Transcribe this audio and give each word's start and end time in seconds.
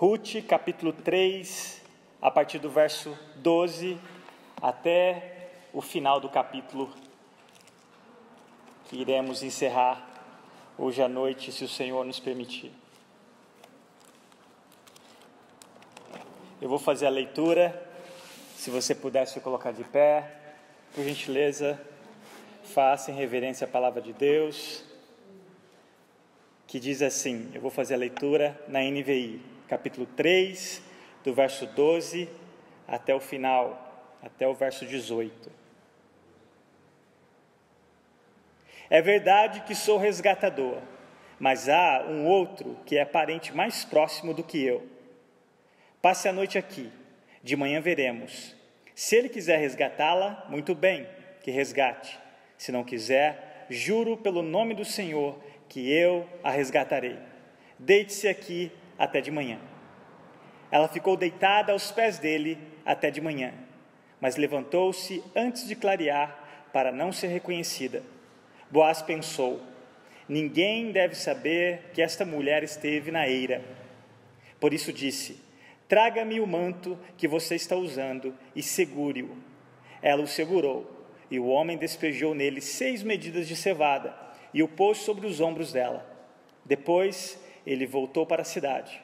Ruth, 0.00 0.46
capítulo 0.46 0.92
3, 0.92 1.82
a 2.22 2.30
partir 2.30 2.60
do 2.60 2.70
verso 2.70 3.18
12 3.34 3.98
até 4.62 5.50
o 5.72 5.82
final 5.82 6.20
do 6.20 6.28
capítulo 6.28 6.88
que 8.84 8.96
iremos 8.96 9.42
encerrar 9.42 10.08
hoje 10.78 11.02
à 11.02 11.08
noite, 11.08 11.50
se 11.50 11.64
o 11.64 11.68
Senhor 11.68 12.04
nos 12.04 12.20
permitir. 12.20 12.70
Eu 16.62 16.68
vou 16.68 16.78
fazer 16.78 17.06
a 17.06 17.10
leitura, 17.10 17.84
se 18.54 18.70
você 18.70 18.94
pudesse 18.94 19.32
se 19.32 19.40
colocar 19.40 19.72
de 19.72 19.82
pé, 19.82 20.32
por 20.94 21.02
gentileza, 21.02 21.76
faça 22.62 23.10
em 23.10 23.16
reverência 23.16 23.64
a 23.64 23.68
palavra 23.68 24.00
de 24.00 24.12
Deus, 24.12 24.84
que 26.68 26.78
diz 26.78 27.02
assim: 27.02 27.50
eu 27.52 27.60
vou 27.60 27.72
fazer 27.72 27.94
a 27.94 27.98
leitura 27.98 28.56
na 28.68 28.80
NVI, 28.80 29.57
capítulo 29.68 30.06
3, 30.16 30.82
do 31.22 31.34
verso 31.34 31.66
12 31.66 32.28
até 32.86 33.14
o 33.14 33.20
final, 33.20 34.16
até 34.22 34.48
o 34.48 34.54
verso 34.54 34.86
18. 34.86 35.52
É 38.90 39.02
verdade 39.02 39.60
que 39.60 39.74
sou 39.74 39.98
resgatador, 39.98 40.78
mas 41.38 41.68
há 41.68 42.06
um 42.08 42.26
outro 42.26 42.78
que 42.86 42.96
é 42.96 43.04
parente 43.04 43.54
mais 43.54 43.84
próximo 43.84 44.32
do 44.32 44.42
que 44.42 44.64
eu. 44.64 44.86
Passe 46.00 46.28
a 46.28 46.32
noite 46.32 46.56
aqui, 46.56 46.90
de 47.42 47.54
manhã 47.54 47.80
veremos. 47.80 48.56
Se 48.94 49.16
ele 49.16 49.28
quiser 49.28 49.58
resgatá-la, 49.58 50.46
muito 50.48 50.74
bem, 50.74 51.06
que 51.42 51.50
resgate. 51.50 52.18
Se 52.56 52.72
não 52.72 52.82
quiser, 52.82 53.66
juro 53.68 54.16
pelo 54.16 54.42
nome 54.42 54.74
do 54.74 54.84
Senhor 54.84 55.38
que 55.68 55.92
eu 55.92 56.26
a 56.42 56.50
resgatarei. 56.50 57.18
Deite-se 57.78 58.26
aqui 58.26 58.72
até 58.98 59.20
de 59.20 59.30
manhã. 59.30 59.58
Ela 60.70 60.88
ficou 60.88 61.16
deitada 61.16 61.72
aos 61.72 61.90
pés 61.90 62.18
dele 62.18 62.58
até 62.84 63.10
de 63.10 63.20
manhã, 63.20 63.54
mas 64.20 64.36
levantou-se 64.36 65.22
antes 65.34 65.66
de 65.66 65.76
clarear 65.76 66.68
para 66.72 66.92
não 66.92 67.12
ser 67.12 67.28
reconhecida. 67.28 68.02
Boaz 68.70 69.00
pensou: 69.00 69.62
ninguém 70.28 70.92
deve 70.92 71.14
saber 71.14 71.90
que 71.94 72.02
esta 72.02 72.24
mulher 72.24 72.62
esteve 72.62 73.10
na 73.10 73.28
eira. 73.28 73.62
Por 74.60 74.74
isso 74.74 74.92
disse: 74.92 75.40
Traga-me 75.88 76.40
o 76.40 76.46
manto 76.46 76.98
que 77.16 77.26
você 77.26 77.54
está 77.54 77.76
usando 77.76 78.34
e 78.54 78.62
segure-o. 78.62 79.36
Ela 80.02 80.22
o 80.22 80.28
segurou, 80.28 81.06
e 81.30 81.38
o 81.38 81.46
homem 81.46 81.78
despejou 81.78 82.34
nele 82.34 82.60
seis 82.60 83.02
medidas 83.02 83.48
de 83.48 83.56
cevada 83.56 84.14
e 84.52 84.62
o 84.62 84.68
pôs 84.68 84.98
sobre 84.98 85.26
os 85.26 85.40
ombros 85.40 85.72
dela. 85.72 86.06
Depois 86.64 87.38
ele 87.68 87.84
voltou 87.84 88.24
para 88.24 88.40
a 88.40 88.46
cidade. 88.46 88.98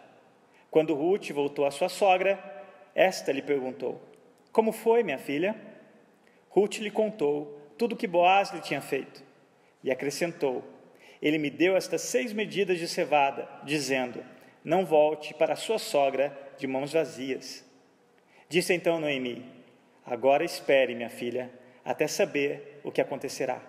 Quando 0.70 0.95
Ruth 0.95 1.31
voltou 1.33 1.67
à 1.67 1.70
sua 1.70 1.91
sogra, 1.91 2.43
esta 2.95 3.31
lhe 3.31 3.43
perguntou: 3.43 4.01
Como 4.51 4.73
foi, 4.73 5.03
minha 5.03 5.19
filha? 5.19 5.55
Ruth 6.48 6.79
lhe 6.79 6.91
contou 6.91 7.61
tudo 7.77 7.92
o 7.92 7.97
que 7.97 8.07
Boaz 8.07 8.53
lhe 8.53 8.62
tinha 8.62 8.81
feito. 8.81 9.23
E 9.83 9.91
acrescentou: 9.91 10.65
Ele 11.20 11.37
me 11.37 11.51
deu 11.51 11.77
estas 11.77 12.01
seis 12.01 12.33
medidas 12.33 12.79
de 12.79 12.89
cevada, 12.89 13.47
dizendo: 13.65 14.25
Não 14.65 14.87
volte 14.87 15.35
para 15.35 15.57
sua 15.57 15.79
sogra 15.79 16.35
de 16.57 16.67
mãos 16.67 16.91
vazias. 16.91 17.62
Disse 18.48 18.73
então 18.73 18.98
Noemi: 18.98 19.45
Agora 20.07 20.42
espere, 20.42 20.95
minha 20.95 21.11
filha, 21.11 21.53
até 21.85 22.07
saber 22.07 22.81
o 22.83 22.91
que 22.91 23.03
acontecerá. 23.03 23.61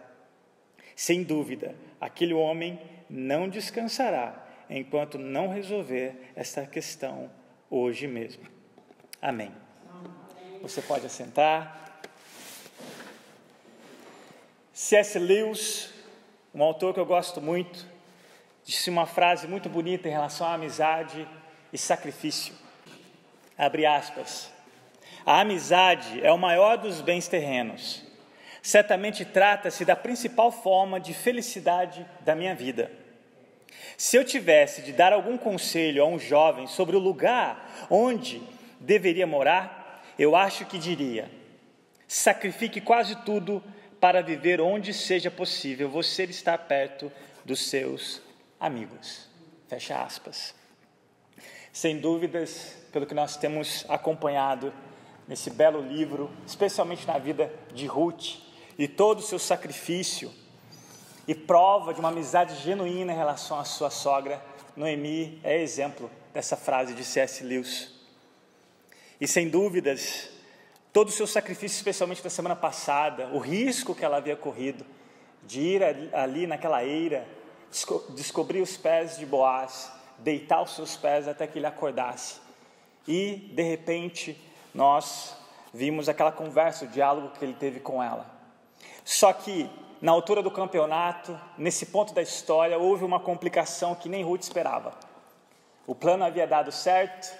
Sem 0.95 1.21
dúvida, 1.21 1.75
aquele 1.99 2.33
homem 2.33 2.79
não 3.09 3.49
descansará 3.49 4.44
enquanto 4.69 5.17
não 5.17 5.47
resolver 5.47 6.31
esta 6.35 6.65
questão 6.65 7.29
hoje 7.69 8.07
mesmo. 8.07 8.43
Amém. 9.21 9.51
Você 10.61 10.81
pode 10.81 11.05
assentar. 11.05 12.01
C.S. 14.73 15.17
Lewis 15.17 15.95
um 16.55 16.63
autor 16.63 16.93
que 16.93 16.99
eu 17.01 17.05
gosto 17.05 17.41
muito, 17.41 17.85
disse 18.63 18.89
uma 18.89 19.05
frase 19.05 19.45
muito 19.45 19.67
bonita 19.67 20.07
em 20.07 20.11
relação 20.11 20.47
à 20.47 20.53
amizade 20.53 21.27
e 21.73 21.77
sacrifício. 21.77 22.53
Abre 23.57 23.85
aspas. 23.85 24.49
A 25.25 25.41
amizade 25.41 26.25
é 26.25 26.31
o 26.31 26.37
maior 26.37 26.77
dos 26.77 27.01
bens 27.01 27.27
terrenos. 27.27 28.05
Certamente 28.61 29.25
trata-se 29.25 29.83
da 29.83 29.97
principal 29.97 30.49
forma 30.49 30.97
de 30.97 31.13
felicidade 31.13 32.05
da 32.21 32.33
minha 32.33 32.55
vida. 32.55 32.89
Se 33.97 34.17
eu 34.17 34.25
tivesse 34.25 34.81
de 34.81 34.91
dar 34.91 35.13
algum 35.13 35.37
conselho 35.37 36.03
a 36.03 36.07
um 36.07 36.19
jovem 36.19 36.67
sobre 36.67 36.95
o 36.95 36.99
lugar 36.99 37.87
onde 37.89 38.41
deveria 38.79 39.25
morar, 39.25 40.03
eu 40.17 40.35
acho 40.35 40.65
que 40.65 40.77
diria: 40.77 41.29
sacrifique 42.07 42.81
quase 42.81 43.15
tudo 43.23 43.63
para 43.99 44.21
viver 44.21 44.59
onde 44.59 44.93
seja 44.93 45.31
possível 45.31 45.89
você 45.89 46.23
estar 46.25 46.57
perto 46.57 47.11
dos 47.43 47.69
seus 47.69 48.21
amigos. 48.59 49.29
Fecha 49.67 50.01
aspas. 50.01 50.53
Sem 51.71 51.99
dúvidas, 51.99 52.77
pelo 52.91 53.05
que 53.05 53.13
nós 53.13 53.35
temos 53.35 53.85
acompanhado 53.89 54.73
nesse 55.27 55.49
belo 55.49 55.81
livro, 55.81 56.31
especialmente 56.45 57.05
na 57.07 57.17
vida 57.17 57.51
de 57.73 57.85
Ruth 57.85 58.37
e 58.77 58.87
todo 58.87 59.19
o 59.19 59.23
seu 59.23 59.39
sacrifício 59.39 60.31
e 61.27 61.33
prova 61.33 61.93
de 61.93 61.99
uma 61.99 62.09
amizade 62.09 62.55
genuína 62.61 63.13
em 63.13 63.15
relação 63.15 63.59
à 63.59 63.63
sua 63.63 63.89
sogra, 63.89 64.41
Noemi 64.75 65.39
é 65.43 65.61
exemplo 65.61 66.09
dessa 66.33 66.55
frase 66.55 66.93
de 66.93 67.03
C.S. 67.03 67.43
Lewis. 67.43 67.93
E 69.19 69.27
sem 69.27 69.49
dúvidas, 69.49 70.29
todo 70.91 71.07
o 71.07 71.11
seu 71.11 71.25
sacrifício, 71.25 71.77
especialmente 71.77 72.21
da 72.21 72.29
semana 72.29 72.55
passada, 72.55 73.27
o 73.27 73.39
risco 73.39 73.95
que 73.95 74.03
ela 74.03 74.17
havia 74.17 74.35
corrido 74.35 74.85
de 75.43 75.61
ir 75.61 75.83
ali 76.13 76.45
naquela 76.47 76.83
eira, 76.83 77.27
descobrir 78.09 78.61
os 78.61 78.77
pés 78.77 79.17
de 79.17 79.25
Boaz, 79.25 79.91
deitar 80.19 80.61
os 80.61 80.75
seus 80.75 80.95
pés 80.97 81.27
até 81.27 81.47
que 81.47 81.59
ele 81.59 81.65
acordasse. 81.65 82.39
E, 83.07 83.51
de 83.53 83.63
repente, 83.63 84.37
nós 84.73 85.35
vimos 85.73 86.09
aquela 86.09 86.31
conversa, 86.31 86.85
o 86.85 86.87
diálogo 86.87 87.31
que 87.37 87.45
ele 87.45 87.53
teve 87.53 87.79
com 87.79 88.01
ela. 88.01 88.25
Só 89.03 89.31
que, 89.31 89.69
na 90.01 90.11
altura 90.11 90.43
do 90.43 90.51
campeonato, 90.51 91.39
nesse 91.57 91.87
ponto 91.87 92.13
da 92.13 92.21
história, 92.21 92.77
houve 92.77 93.03
uma 93.03 93.19
complicação 93.19 93.95
que 93.95 94.09
nem 94.09 94.23
Ruth 94.23 94.43
esperava. 94.43 94.93
O 95.87 95.95
plano 95.95 96.23
havia 96.23 96.45
dado 96.45 96.71
certo, 96.71 97.35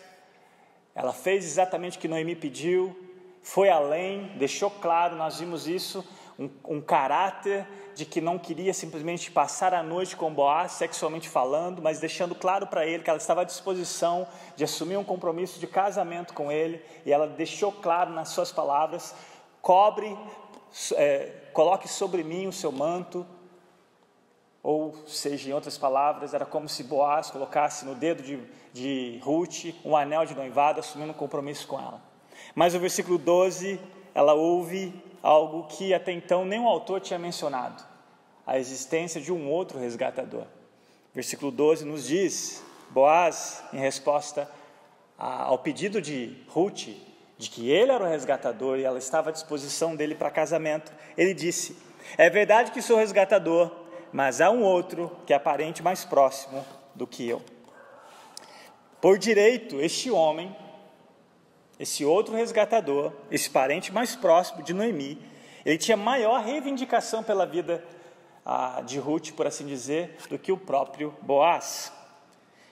ela 0.93 1.11
fez 1.11 1.43
exatamente 1.45 1.97
o 1.97 2.01
que 2.01 2.07
Noemi 2.07 2.35
pediu, 2.35 2.95
foi 3.41 3.69
além, 3.69 4.31
deixou 4.37 4.71
claro, 4.71 5.15
nós 5.15 5.39
vimos 5.39 5.67
isso, 5.67 6.03
um, 6.37 6.49
um, 6.67 6.81
caráter 6.81 7.67
de 7.93 8.05
que 8.05 8.19
não 8.19 8.39
queria 8.39 8.73
simplesmente 8.73 9.29
passar 9.29 9.73
a 9.73 9.83
noite 9.83 10.15
com 10.15 10.33
Boaz, 10.33 10.73
sexualmente 10.73 11.29
falando, 11.29 11.81
mas 11.81 11.99
deixando 11.99 12.33
claro 12.33 12.67
para 12.67 12.85
ele 12.85 13.03
que 13.03 13.09
ela 13.09 13.19
estava 13.19 13.41
à 13.41 13.43
disposição 13.43 14.27
de 14.55 14.63
assumir 14.63 14.97
um 14.97 15.03
compromisso 15.03 15.59
de 15.59 15.67
casamento 15.67 16.33
com 16.33 16.51
ele, 16.51 16.83
e 17.05 17.11
ela 17.11 17.27
deixou 17.27 17.71
claro 17.71 18.11
nas 18.11 18.29
suas 18.29 18.51
palavras: 18.51 19.13
cobre, 19.61 20.17
é, 20.95 21.31
coloque 21.53 21.87
sobre 21.87 22.23
mim 22.23 22.47
o 22.47 22.53
seu 22.53 22.71
manto, 22.71 23.25
ou 24.61 24.95
seja, 25.07 25.49
em 25.49 25.53
outras 25.53 25.77
palavras, 25.77 26.33
era 26.33 26.45
como 26.45 26.67
se 26.67 26.83
Boaz 26.83 27.29
colocasse 27.29 27.85
no 27.85 27.93
dedo 27.93 28.23
de, 28.23 28.39
de 28.73 29.19
Ruth 29.23 29.75
um 29.85 29.95
anel 29.95 30.25
de 30.25 30.33
noivado, 30.33 30.79
assumindo 30.79 31.11
um 31.11 31.15
compromisso 31.15 31.67
com 31.67 31.79
ela. 31.79 32.01
Mas 32.55 32.73
no 32.73 32.79
versículo 32.79 33.17
12, 33.17 33.79
ela 34.13 34.33
ouve 34.33 34.93
algo 35.21 35.67
que 35.67 35.93
até 35.93 36.11
então 36.11 36.45
nenhum 36.45 36.67
autor 36.67 36.99
tinha 36.99 37.19
mencionado: 37.19 37.83
a 38.45 38.57
existência 38.57 39.21
de 39.21 39.31
um 39.31 39.49
outro 39.49 39.79
resgatador. 39.79 40.45
Versículo 41.13 41.51
12 41.51 41.85
nos 41.85 42.07
diz: 42.07 42.63
Boaz, 42.89 43.63
em 43.71 43.77
resposta 43.77 44.49
ao 45.17 45.59
pedido 45.59 46.01
de 46.01 46.35
Ruth, 46.47 46.89
de 47.37 47.49
que 47.49 47.69
ele 47.69 47.91
era 47.91 48.03
o 48.03 48.07
resgatador 48.07 48.77
e 48.77 48.83
ela 48.83 48.97
estava 48.97 49.29
à 49.29 49.33
disposição 49.33 49.95
dele 49.95 50.15
para 50.15 50.29
casamento, 50.31 50.91
ele 51.17 51.33
disse: 51.33 51.77
É 52.17 52.29
verdade 52.29 52.71
que 52.71 52.81
sou 52.81 52.97
resgatador, 52.97 53.71
mas 54.11 54.41
há 54.41 54.49
um 54.49 54.63
outro 54.63 55.11
que 55.25 55.33
é 55.33 55.35
aparente 55.35 55.83
mais 55.83 56.05
próximo 56.05 56.65
do 56.93 57.05
que 57.05 57.27
eu. 57.27 57.41
Por 59.01 59.17
direito, 59.17 59.79
este 59.81 60.09
homem 60.09 60.55
esse 61.79 62.05
outro 62.05 62.35
resgatador, 62.35 63.11
esse 63.29 63.49
parente 63.49 63.91
mais 63.91 64.15
próximo 64.15 64.63
de 64.63 64.73
Noemi, 64.73 65.21
ele 65.65 65.77
tinha 65.77 65.97
maior 65.97 66.41
reivindicação 66.41 67.21
pela 67.21 67.45
vida 67.45 67.83
de 68.85 68.99
Ruth, 68.99 69.31
por 69.31 69.47
assim 69.47 69.65
dizer, 69.65 70.15
do 70.29 70.37
que 70.37 70.51
o 70.51 70.57
próprio 70.57 71.13
Boaz. 71.21 71.91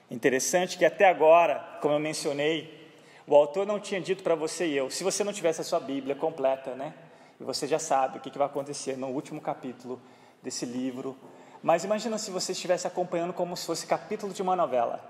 Interessante 0.09 0.77
que 0.77 0.85
até 0.85 1.09
agora, 1.09 1.79
como 1.81 1.95
eu 1.95 1.99
mencionei, 1.99 2.82
o 3.27 3.35
autor 3.35 3.65
não 3.65 3.79
tinha 3.79 4.01
dito 4.01 4.23
para 4.23 4.35
você 4.35 4.67
e 4.67 4.77
eu, 4.77 4.89
se 4.89 5.03
você 5.03 5.23
não 5.23 5.31
tivesse 5.31 5.61
a 5.61 5.63
sua 5.63 5.79
Bíblia 5.79 6.15
completa, 6.15 6.75
né? 6.75 6.93
E 7.39 7.43
você 7.43 7.67
já 7.67 7.79
sabe 7.79 8.17
o 8.17 8.21
que, 8.21 8.37
vai 8.37 8.47
acontecer 8.47 8.97
no 8.97 9.07
último 9.07 9.41
capítulo 9.41 10.01
desse 10.41 10.65
livro. 10.65 11.17
Mas 11.61 11.83
imagina 11.83 12.17
se 12.17 12.31
você 12.31 12.51
estivesse 12.51 12.85
acompanhando 12.85 13.33
como 13.33 13.55
se 13.55 13.65
fosse 13.65 13.87
capítulo 13.87 14.33
de 14.33 14.41
uma 14.41 14.55
novela. 14.55 15.03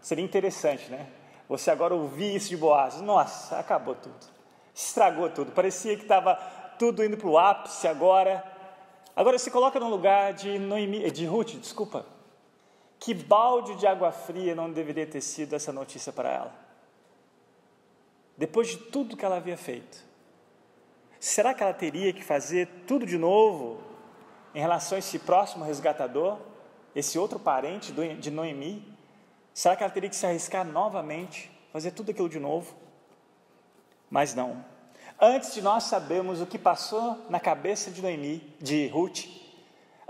Seria 0.00 0.24
interessante, 0.24 0.90
né? 0.90 1.06
você 1.50 1.68
agora 1.68 1.92
ouvir 1.92 2.36
isso 2.36 2.48
de 2.48 2.56
Boaz, 2.56 3.00
nossa, 3.00 3.58
acabou 3.58 3.96
tudo. 3.96 4.24
Estragou 4.72 5.28
tudo. 5.30 5.50
Parecia 5.50 5.96
que 5.96 6.02
estava 6.02 6.36
tudo 6.78 7.04
indo 7.04 7.16
para 7.16 7.26
o 7.26 7.36
ápice 7.36 7.88
agora. 7.88 8.44
Agora 9.16 9.36
se 9.36 9.50
coloca 9.50 9.80
no 9.80 9.88
lugar 9.88 10.32
de, 10.32 10.60
Noemi, 10.60 11.10
de 11.10 11.26
Ruth, 11.26 11.56
desculpa. 11.56 12.06
Que 13.00 13.12
balde 13.12 13.74
de 13.74 13.84
água 13.84 14.12
fria 14.12 14.54
não 14.54 14.70
deveria 14.70 15.08
ter 15.08 15.20
sido 15.20 15.56
essa 15.56 15.72
notícia 15.72 16.12
para 16.12 16.30
ela? 16.30 16.69
Depois 18.40 18.68
de 18.68 18.78
tudo 18.78 19.18
que 19.18 19.22
ela 19.22 19.36
havia 19.36 19.58
feito, 19.58 20.02
será 21.18 21.52
que 21.52 21.62
ela 21.62 21.74
teria 21.74 22.10
que 22.10 22.24
fazer 22.24 22.66
tudo 22.86 23.04
de 23.04 23.18
novo 23.18 23.82
em 24.54 24.60
relação 24.60 24.96
a 24.96 24.98
esse 24.98 25.18
próximo 25.18 25.62
resgatador, 25.62 26.38
esse 26.96 27.18
outro 27.18 27.38
parente 27.38 27.92
de 27.92 28.30
Noemi? 28.30 28.96
Será 29.52 29.76
que 29.76 29.82
ela 29.82 29.92
teria 29.92 30.08
que 30.08 30.16
se 30.16 30.24
arriscar 30.24 30.64
novamente, 30.64 31.52
fazer 31.70 31.90
tudo 31.90 32.12
aquilo 32.12 32.30
de 32.30 32.40
novo? 32.40 32.74
Mas 34.08 34.34
não. 34.34 34.64
Antes 35.20 35.52
de 35.52 35.60
nós 35.60 35.84
sabermos 35.84 36.40
o 36.40 36.46
que 36.46 36.58
passou 36.58 37.18
na 37.28 37.38
cabeça 37.38 37.90
de 37.90 38.00
Noemi, 38.00 38.56
de 38.58 38.88
Ruth, 38.88 39.26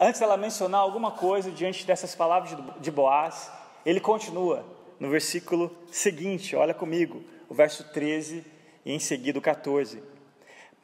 Antes 0.03 0.19
dela 0.19 0.39
mencionar 0.39 0.81
alguma 0.81 1.11
coisa 1.11 1.51
diante 1.51 1.85
dessas 1.85 2.15
palavras 2.15 2.57
de 2.81 2.91
Boaz, 2.91 3.53
ele 3.85 4.01
continua 4.01 4.65
no 4.99 5.11
versículo 5.11 5.77
seguinte, 5.93 6.57
olha 6.57 6.73
comigo, 6.73 7.23
o 7.51 7.55
verso 7.55 7.85
13 7.93 8.45
e 8.87 8.93
em 8.93 9.01
seguida 9.01 9.39
o 9.39 9.43
14. 9.43 10.01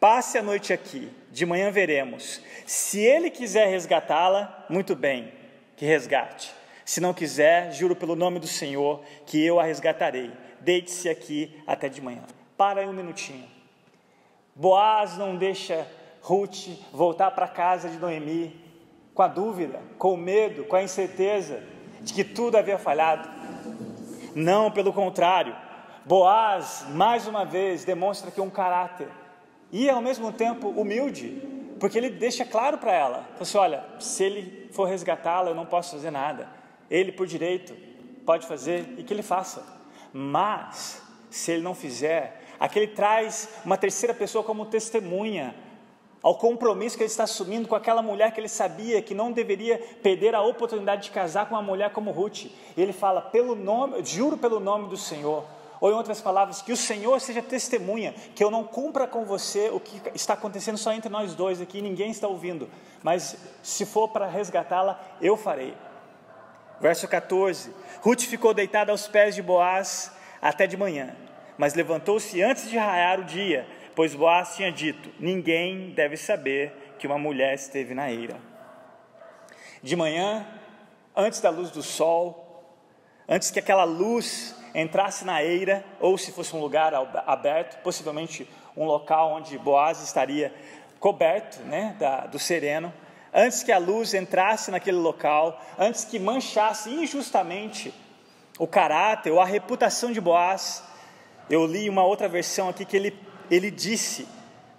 Passe 0.01 0.37
a 0.37 0.43
noite 0.43 0.73
aqui, 0.73 1.09
de 1.31 1.47
manhã 1.47 1.71
veremos. 1.71 2.43
Se 2.67 3.01
ele 3.01 3.31
quiser 3.31 3.69
resgatá-la, 3.69 4.67
muito 4.69 4.95
bem, 4.97 5.33
que 5.77 5.87
resgate. 5.87 6.53
Se 6.85 7.01
não 7.01 7.15
quiser, 7.15 7.73
juro 7.73 7.97
pelo 7.97 8.17
nome 8.17 8.39
do 8.39 8.47
Senhor 8.47 9.03
que 9.25 9.43
eu 9.43 9.59
a 9.59 9.65
resgatarei. 9.65 10.33
Deite-se 10.61 11.09
aqui 11.09 11.63
até 11.67 11.89
de 11.89 12.03
manhã. 12.03 12.23
Para 12.57 12.81
aí 12.81 12.89
um 12.89 12.93
minutinho. 12.93 13.49
Boaz 14.55 15.17
não 15.17 15.37
deixa 15.37 15.87
Ruth 16.21 16.69
voltar 16.93 17.31
para 17.31 17.47
casa 17.47 17.89
de 17.89 17.99
Noemi 17.99 18.61
com 19.15 19.23
a 19.23 19.29
dúvida, 19.29 19.81
com 19.99 20.13
o 20.15 20.17
medo, 20.17 20.65
com 20.65 20.77
a 20.77 20.83
incerteza 20.83 21.63
de 22.03 22.13
que 22.13 22.25
tudo 22.25 22.57
havia 22.59 22.79
falhado. 22.79 23.29
Não, 24.35 24.71
pelo 24.71 24.93
contrário, 24.93 25.57
Boaz, 26.07 26.87
mais 26.91 27.27
uma 27.27 27.45
vez, 27.45 27.85
demonstra 27.85 28.31
que 28.31 28.41
um 28.41 28.49
caráter 28.49 29.09
e 29.73 29.91
ao 29.91 30.01
mesmo 30.01 30.31
tempo 30.31 30.69
humilde, 30.69 31.43
porque 31.81 31.99
ele 31.99 32.11
deixa 32.11 32.45
claro 32.45 32.79
para 32.79 32.93
ela: 32.93 33.29
assim, 33.41 33.59
olha, 33.59 33.85
se 33.99 34.23
ele 34.23 34.69
for 34.71 34.85
resgatá-la, 34.85 35.51
eu 35.51 35.55
não 35.55 35.67
posso 35.67 35.97
fazer 35.97 36.13
nada. 36.13 36.49
Ele, 36.89 37.11
por 37.11 37.27
direito, 37.27 37.75
pode 38.25 38.47
fazer 38.47 38.95
e 38.97 39.03
que 39.03 39.13
ele 39.13 39.23
faça. 39.23 39.67
Mas, 40.13 41.03
se 41.29 41.51
ele 41.51 41.63
não 41.63 41.75
fizer, 41.75 42.41
aqui 42.61 42.79
ele 42.79 42.93
traz 42.93 43.49
uma 43.65 43.77
terceira 43.77 44.15
pessoa 44.15 44.45
como 44.45 44.65
testemunha 44.67 45.57
ao 46.23 46.37
compromisso 46.37 46.97
que 46.97 47.03
ele 47.03 47.11
está 47.11 47.25
assumindo 47.25 47.67
com 47.67 47.75
aquela 47.75 48.01
mulher 48.01 48.33
que 48.33 48.39
ele 48.39 48.49
sabia 48.49 49.03
que 49.03 49.13
não 49.13 49.33
deveria 49.33 49.79
perder 50.05 50.37
a 50.37 50.43
oportunidade 50.43 51.05
de 51.05 51.11
casar 51.11 51.49
com 51.49 51.57
uma 51.57 51.63
mulher 51.63 51.91
como 51.91 52.13
Ruth. 52.13 52.45
E 52.45 52.53
ele 52.77 52.93
fala, 52.93 53.21
pelo 53.21 53.57
nome, 53.57 54.05
juro 54.05 54.37
pelo 54.37 54.61
nome 54.61 54.89
do 54.89 54.97
Senhor, 54.97 55.45
ou 55.81 55.91
em 55.91 55.95
outras 55.95 56.21
palavras, 56.21 56.63
que 56.63 56.73
o 56.73 56.77
Senhor 56.77 57.21
seja 57.21 57.43
testemunha, 57.43 58.15
que 58.35 58.43
eu 58.43 58.51
não 58.51 58.65
cumpra 58.65 59.07
com 59.07 59.25
você 59.25 59.71
o 59.71 59.81
que 59.81 60.01
está 60.15 60.35
acontecendo 60.35 60.79
só 60.79 60.93
entre 60.93 61.09
nós 61.09 61.35
dois 61.35 61.61
aqui, 61.61 61.83
ninguém 61.83 62.11
está 62.11 62.27
ouvindo, 62.29 62.69
mas 63.03 63.37
se 63.63 63.85
for 63.85 64.09
para 64.09 64.27
resgatá-la, 64.27 65.01
eu 65.21 65.37
farei. 65.37 65.75
Verso 66.81 67.07
14: 67.09 67.73
Ruth 68.01 68.23
ficou 68.23 68.53
deitada 68.53 68.93
aos 68.93 69.07
pés 69.07 69.35
de 69.35 69.43
Boaz 69.43 70.13
até 70.41 70.67
de 70.67 70.77
manhã, 70.77 71.15
mas 71.59 71.75
levantou-se 71.75 72.43
antes 72.43 72.69
de 72.69 72.77
raiar 72.77 73.21
o 73.21 73.25
dia 73.25 73.67
pois 73.97 74.15
Boaz 74.15 74.55
tinha 74.55 74.71
dito: 74.71 75.11
Ninguém 75.19 75.91
deve 75.91 76.17
saber 76.17 76.95
que 76.99 77.07
uma 77.07 77.19
mulher 77.19 77.55
esteve 77.55 77.95
na 77.95 78.13
eira. 78.13 78.37
De 79.83 79.97
manhã, 79.97 80.47
antes 81.17 81.41
da 81.41 81.51
luz 81.51 81.71
do 81.71 81.83
sol, 81.83 82.63
antes 83.27 83.51
que 83.51 83.59
aquela 83.59 83.85
luz 83.85 84.55
entrasse 84.81 85.25
na 85.25 85.43
eira, 85.43 85.85
ou 85.99 86.17
se 86.19 86.31
fosse 86.31 86.55
um 86.55 86.61
lugar 86.61 86.93
aberto, 87.27 87.83
possivelmente 87.83 88.49
um 88.77 88.85
local 88.85 89.33
onde 89.33 89.57
Boaz 89.59 90.03
estaria 90.03 90.55
coberto 91.01 91.61
né, 91.63 91.97
da, 91.99 92.27
do 92.27 92.39
sereno, 92.39 92.93
antes 93.33 93.63
que 93.63 93.73
a 93.73 93.79
luz 93.79 94.13
entrasse 94.15 94.71
naquele 94.71 94.99
local, 94.99 95.61
antes 95.79 96.05
que 96.05 96.19
manchasse 96.19 96.91
injustamente 96.91 97.93
o 98.59 98.67
caráter 98.67 99.33
ou 99.33 99.41
a 99.41 99.45
reputação 99.45 100.13
de 100.13 100.21
Boaz, 100.21 100.85
eu 101.49 101.65
li 101.67 101.89
uma 101.89 102.05
outra 102.05 102.29
versão 102.29 102.69
aqui 102.69 102.85
que 102.85 102.97
ele 102.97 103.27
ele 103.51 103.71
disse, 103.71 104.29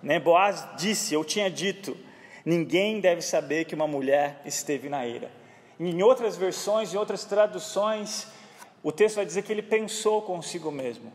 né, 0.02 0.20
Boaz 0.20 0.68
disse, 0.78 1.14
eu 1.14 1.24
tinha 1.24 1.50
dito, 1.50 1.98
ninguém 2.46 3.00
deve 3.00 3.22
saber 3.22 3.66
que 3.66 3.76
uma 3.76 3.88
mulher 3.88 4.42
esteve 4.46 4.90
na 4.90 5.06
eira. 5.06 5.32
Em 5.80 6.02
outras 6.02 6.36
versões, 6.36 6.94
em 6.94 6.98
outras 6.98 7.24
traduções, 7.24 8.28
o 8.88 8.92
texto 8.94 9.18
vai 9.18 9.26
dizer 9.26 9.42
que 9.42 9.52
ele 9.52 9.62
pensou 9.62 10.22
consigo 10.22 10.72
mesmo. 10.72 11.12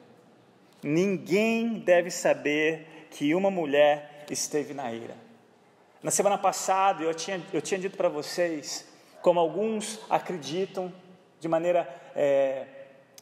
Ninguém 0.82 1.78
deve 1.78 2.10
saber 2.10 3.06
que 3.10 3.34
uma 3.34 3.50
mulher 3.50 4.26
esteve 4.30 4.74
na 4.74 4.92
ira. 4.92 5.16
Na 6.02 6.10
semana 6.10 6.36
passada 6.36 7.02
eu 7.02 7.14
tinha, 7.14 7.40
eu 7.50 7.62
tinha 7.62 7.80
dito 7.80 7.96
para 7.96 8.10
vocês, 8.10 8.86
como 9.22 9.40
alguns 9.40 9.98
acreditam, 10.10 10.92
de 11.40 11.48
maneira 11.48 11.88
é, 12.14 12.66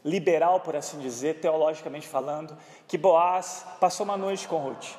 liberal, 0.04 0.58
por 0.58 0.74
assim 0.74 0.98
dizer, 0.98 1.36
teologicamente 1.36 2.08
falando, 2.08 2.58
que 2.88 2.98
Boaz 2.98 3.64
passou 3.78 4.02
uma 4.02 4.16
noite 4.16 4.48
com 4.48 4.56
Ruth, 4.56 4.96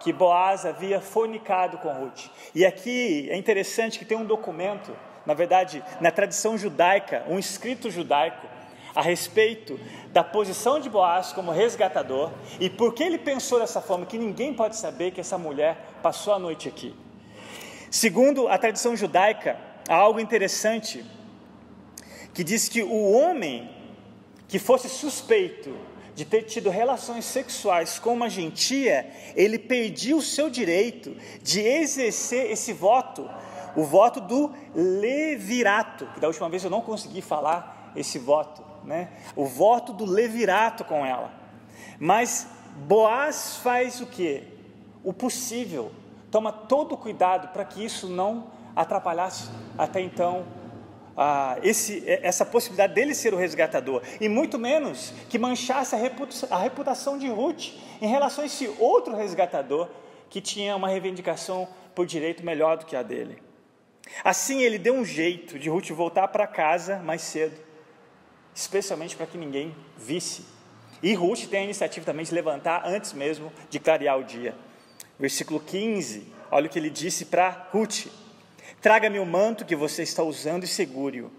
que 0.00 0.14
Boaz 0.14 0.64
havia 0.64 0.98
fornicado 0.98 1.76
com 1.76 1.92
Ruth. 1.92 2.30
E 2.54 2.64
aqui 2.64 3.28
é 3.30 3.36
interessante 3.36 3.98
que 3.98 4.06
tem 4.06 4.16
um 4.16 4.24
documento, 4.24 4.96
na 5.26 5.34
verdade, 5.34 5.84
na 6.00 6.10
tradição 6.10 6.56
judaica, 6.56 7.22
um 7.28 7.38
escrito 7.38 7.90
judaico, 7.90 8.53
a 8.94 9.02
respeito 9.02 9.78
da 10.12 10.22
posição 10.22 10.78
de 10.78 10.88
Boaz 10.88 11.32
como 11.32 11.50
resgatador 11.50 12.30
e 12.60 12.70
por 12.70 12.94
que 12.94 13.02
ele 13.02 13.18
pensou 13.18 13.58
dessa 13.58 13.80
forma, 13.80 14.06
que 14.06 14.16
ninguém 14.16 14.54
pode 14.54 14.76
saber 14.76 15.10
que 15.10 15.20
essa 15.20 15.36
mulher 15.36 15.76
passou 16.02 16.32
a 16.32 16.38
noite 16.38 16.68
aqui. 16.68 16.94
Segundo 17.90 18.48
a 18.48 18.56
tradição 18.56 18.96
judaica, 18.96 19.58
há 19.88 19.94
algo 19.94 20.20
interessante 20.20 21.04
que 22.32 22.44
diz 22.44 22.68
que 22.68 22.82
o 22.82 23.12
homem 23.12 23.70
que 24.48 24.58
fosse 24.58 24.88
suspeito 24.88 25.74
de 26.14 26.24
ter 26.24 26.42
tido 26.42 26.70
relações 26.70 27.24
sexuais 27.24 27.98
com 27.98 28.12
uma 28.12 28.30
gentia, 28.30 29.10
ele 29.34 29.58
perdia 29.58 30.16
o 30.16 30.22
seu 30.22 30.48
direito 30.48 31.16
de 31.42 31.60
exercer 31.60 32.50
esse 32.52 32.72
voto, 32.72 33.28
o 33.74 33.82
voto 33.82 34.20
do 34.20 34.52
levirato, 34.74 36.06
que 36.14 36.20
da 36.20 36.28
última 36.28 36.48
vez 36.48 36.62
eu 36.62 36.70
não 36.70 36.80
consegui 36.80 37.20
falar 37.20 37.92
esse 37.96 38.18
voto, 38.18 38.73
né? 38.84 39.08
O 39.34 39.46
voto 39.46 39.92
do 39.92 40.04
levirato 40.04 40.84
com 40.84 41.04
ela. 41.04 41.32
Mas 41.98 42.48
Boaz 42.76 43.56
faz 43.56 44.00
o 44.00 44.06
que? 44.06 44.42
O 45.02 45.12
possível, 45.12 45.92
toma 46.30 46.52
todo 46.52 46.92
o 46.92 46.98
cuidado 46.98 47.48
para 47.48 47.64
que 47.64 47.84
isso 47.84 48.08
não 48.08 48.48
atrapalhasse 48.74 49.48
até 49.78 50.00
então 50.00 50.44
ah, 51.16 51.56
esse, 51.62 52.02
essa 52.06 52.44
possibilidade 52.44 52.94
dele 52.94 53.14
ser 53.14 53.32
o 53.32 53.36
resgatador, 53.36 54.02
e 54.20 54.28
muito 54.28 54.58
menos 54.58 55.12
que 55.28 55.38
manchasse 55.38 55.94
a 55.94 55.98
a 56.50 56.58
reputação 56.58 57.18
de 57.18 57.28
Ruth 57.28 57.72
em 58.00 58.08
relação 58.08 58.42
a 58.42 58.46
esse 58.46 58.68
outro 58.78 59.14
resgatador 59.14 59.88
que 60.28 60.40
tinha 60.40 60.74
uma 60.74 60.88
reivindicação 60.88 61.68
por 61.94 62.06
direito 62.06 62.44
melhor 62.44 62.76
do 62.76 62.86
que 62.86 62.96
a 62.96 63.02
dele. 63.02 63.40
Assim, 64.22 64.60
ele 64.62 64.78
deu 64.78 64.94
um 64.94 65.04
jeito 65.04 65.58
de 65.58 65.70
Ruth 65.70 65.90
voltar 65.90 66.28
para 66.28 66.46
casa 66.46 66.98
mais 66.98 67.22
cedo, 67.22 67.56
especialmente 68.54 69.16
para 69.16 69.26
que 69.26 69.36
ninguém 69.36 69.74
visse. 69.96 70.44
E 71.02 71.12
Ruth 71.14 71.46
tem 71.46 71.60
a 71.60 71.64
iniciativa 71.64 72.06
também 72.06 72.24
de 72.24 72.34
levantar 72.34 72.82
antes 72.86 73.12
mesmo 73.12 73.52
de 73.68 73.78
clarear 73.78 74.18
o 74.18 74.24
dia. 74.24 74.54
Versículo 75.18 75.60
15, 75.60 76.32
olha 76.50 76.66
o 76.66 76.70
que 76.70 76.78
ele 76.78 76.90
disse 76.90 77.26
para 77.26 77.68
Ruth. 77.72 78.06
Traga-me 78.80 79.18
o 79.18 79.26
manto 79.26 79.64
que 79.64 79.76
você 79.76 80.02
está 80.02 80.22
usando 80.22 80.64
e 80.64 80.68
segure-o. 80.68 81.30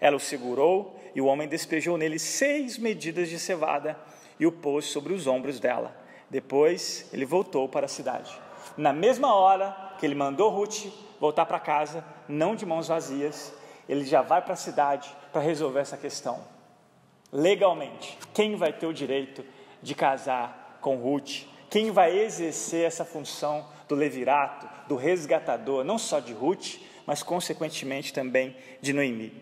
Ela 0.00 0.16
o 0.16 0.20
segurou 0.20 1.00
e 1.14 1.20
o 1.20 1.26
homem 1.26 1.48
despejou 1.48 1.96
nele 1.96 2.18
seis 2.18 2.76
medidas 2.76 3.28
de 3.28 3.38
cevada 3.38 3.98
e 4.38 4.46
o 4.46 4.52
pôs 4.52 4.86
sobre 4.86 5.12
os 5.12 5.26
ombros 5.26 5.60
dela. 5.60 5.96
Depois 6.28 7.08
ele 7.12 7.24
voltou 7.24 7.68
para 7.68 7.86
a 7.86 7.88
cidade. 7.88 8.30
Na 8.76 8.92
mesma 8.92 9.34
hora 9.34 9.94
que 9.98 10.04
ele 10.04 10.14
mandou 10.14 10.50
Ruth 10.50 10.86
voltar 11.20 11.46
para 11.46 11.60
casa, 11.60 12.04
não 12.28 12.56
de 12.56 12.66
mãos 12.66 12.88
vazias, 12.88 13.52
ele 13.88 14.04
já 14.04 14.22
vai 14.22 14.42
para 14.42 14.54
a 14.54 14.56
cidade 14.56 15.14
para 15.32 15.40
resolver 15.40 15.80
essa 15.80 15.96
questão. 15.96 16.53
Legalmente, 17.36 18.16
quem 18.32 18.54
vai 18.54 18.72
ter 18.72 18.86
o 18.86 18.94
direito 18.94 19.44
de 19.82 19.92
casar 19.92 20.78
com 20.80 20.94
Ruth? 20.94 21.42
Quem 21.68 21.90
vai 21.90 22.16
exercer 22.16 22.86
essa 22.86 23.04
função 23.04 23.66
do 23.88 23.96
levirato, 23.96 24.68
do 24.86 24.94
resgatador, 24.94 25.82
não 25.82 25.98
só 25.98 26.20
de 26.20 26.32
Ruth, 26.32 26.76
mas 27.04 27.24
consequentemente 27.24 28.12
também 28.12 28.56
de 28.80 28.92
Noemi. 28.92 29.32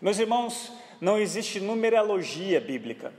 Meus 0.00 0.18
irmãos, 0.18 0.72
não 1.00 1.20
existe 1.20 1.60
numerologia 1.60 2.60
bíblica. 2.60 3.12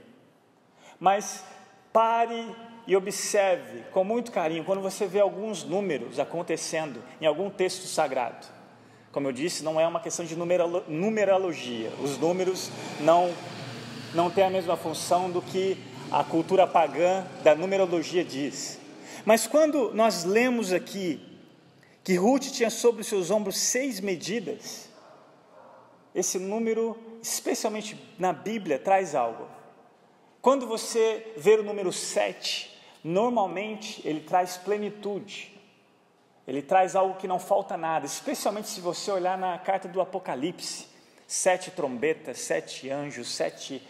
Mas 1.00 1.42
pare 1.90 2.54
e 2.86 2.94
observe 2.94 3.82
com 3.92 4.04
muito 4.04 4.30
carinho 4.30 4.64
quando 4.64 4.82
você 4.82 5.06
vê 5.06 5.20
alguns 5.20 5.64
números 5.64 6.20
acontecendo 6.20 7.02
em 7.18 7.24
algum 7.24 7.48
texto 7.48 7.86
sagrado. 7.86 8.46
Como 9.10 9.28
eu 9.28 9.32
disse, 9.32 9.62
não 9.62 9.80
é 9.80 9.86
uma 9.86 10.00
questão 10.00 10.24
de 10.24 10.36
numerologia. 10.36 11.90
Os 12.02 12.18
números 12.18 12.68
não, 13.00 13.32
não 14.14 14.30
têm 14.30 14.44
a 14.44 14.50
mesma 14.50 14.76
função 14.76 15.30
do 15.30 15.42
que 15.42 15.76
a 16.10 16.22
cultura 16.22 16.66
pagã 16.66 17.26
da 17.42 17.54
numerologia 17.54 18.24
diz. 18.24 18.78
Mas 19.24 19.46
quando 19.46 19.92
nós 19.92 20.24
lemos 20.24 20.72
aqui 20.72 21.20
que 22.04 22.14
Ruth 22.14 22.44
tinha 22.52 22.70
sobre 22.70 23.00
os 23.00 23.08
seus 23.08 23.30
ombros 23.30 23.58
seis 23.58 23.98
medidas, 23.98 24.88
esse 26.14 26.38
número, 26.38 26.96
especialmente 27.20 27.98
na 28.18 28.32
Bíblia, 28.32 28.78
traz 28.78 29.14
algo. 29.14 29.48
Quando 30.40 30.66
você 30.66 31.32
vê 31.36 31.56
o 31.56 31.64
número 31.64 31.92
sete, 31.92 32.70
normalmente 33.02 34.06
ele 34.06 34.20
traz 34.20 34.56
plenitude. 34.56 35.52
Ele 36.46 36.60
traz 36.60 36.94
algo 36.94 37.16
que 37.16 37.26
não 37.26 37.38
falta 37.38 37.76
nada, 37.76 38.04
especialmente 38.04 38.68
se 38.68 38.80
você 38.80 39.10
olhar 39.10 39.38
na 39.38 39.58
carta 39.58 39.88
do 39.88 40.00
Apocalipse: 40.00 40.86
sete 41.26 41.70
trombetas, 41.70 42.38
sete 42.38 42.90
anjos, 42.90 43.34
sete 43.34 43.82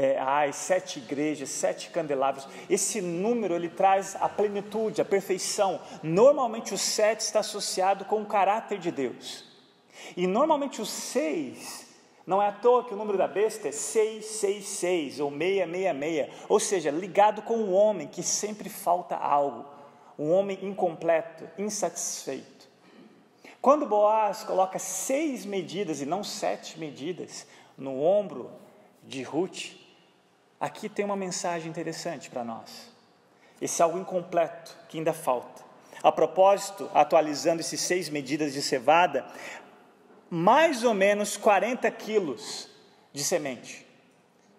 é, 0.00 0.16
ais, 0.16 0.54
sete 0.54 1.00
igrejas, 1.00 1.48
sete 1.48 1.90
candelabros. 1.90 2.46
Esse 2.70 3.00
número 3.00 3.56
ele 3.56 3.68
traz 3.68 4.14
a 4.20 4.28
plenitude, 4.28 5.02
a 5.02 5.04
perfeição. 5.04 5.80
Normalmente 6.04 6.72
o 6.72 6.78
sete 6.78 7.22
está 7.22 7.40
associado 7.40 8.04
com 8.04 8.22
o 8.22 8.26
caráter 8.26 8.78
de 8.78 8.92
Deus. 8.92 9.44
E 10.16 10.28
normalmente 10.28 10.80
o 10.80 10.86
seis 10.86 11.84
não 12.24 12.40
é 12.40 12.46
à 12.46 12.52
toa 12.52 12.84
que 12.84 12.94
o 12.94 12.96
número 12.96 13.18
da 13.18 13.26
besta 13.26 13.66
é 13.66 13.72
666 13.72 15.18
ou 15.18 15.32
666, 15.32 16.28
ou 16.48 16.60
seja, 16.60 16.92
ligado 16.92 17.42
com 17.42 17.56
o 17.56 17.72
homem 17.72 18.06
que 18.06 18.22
sempre 18.22 18.68
falta 18.68 19.16
algo 19.16 19.64
um 20.16 20.32
homem 20.32 20.58
incompleto, 20.62 21.48
insatisfeito. 21.56 22.68
Quando 23.60 23.86
Boaz 23.86 24.44
coloca 24.44 24.78
seis 24.78 25.44
medidas 25.44 26.00
e 26.00 26.06
não 26.06 26.22
sete 26.22 26.78
medidas 26.78 27.46
no 27.76 28.02
ombro 28.02 28.50
de 29.04 29.22
Ruth, 29.22 29.77
aqui 30.60 30.88
tem 30.88 31.04
uma 31.04 31.16
mensagem 31.16 31.68
interessante 31.68 32.30
para 32.30 32.44
nós. 32.44 32.90
Esse 33.60 33.82
algo 33.82 33.98
incompleto 33.98 34.76
que 34.88 34.98
ainda 34.98 35.12
falta. 35.12 35.62
A 36.02 36.12
propósito, 36.12 36.88
atualizando 36.94 37.60
esses 37.60 37.80
seis 37.80 38.08
medidas 38.08 38.52
de 38.52 38.62
cevada, 38.62 39.26
mais 40.30 40.84
ou 40.84 40.94
menos 40.94 41.36
40 41.36 41.90
quilos 41.90 42.68
de 43.12 43.24
semente. 43.24 43.86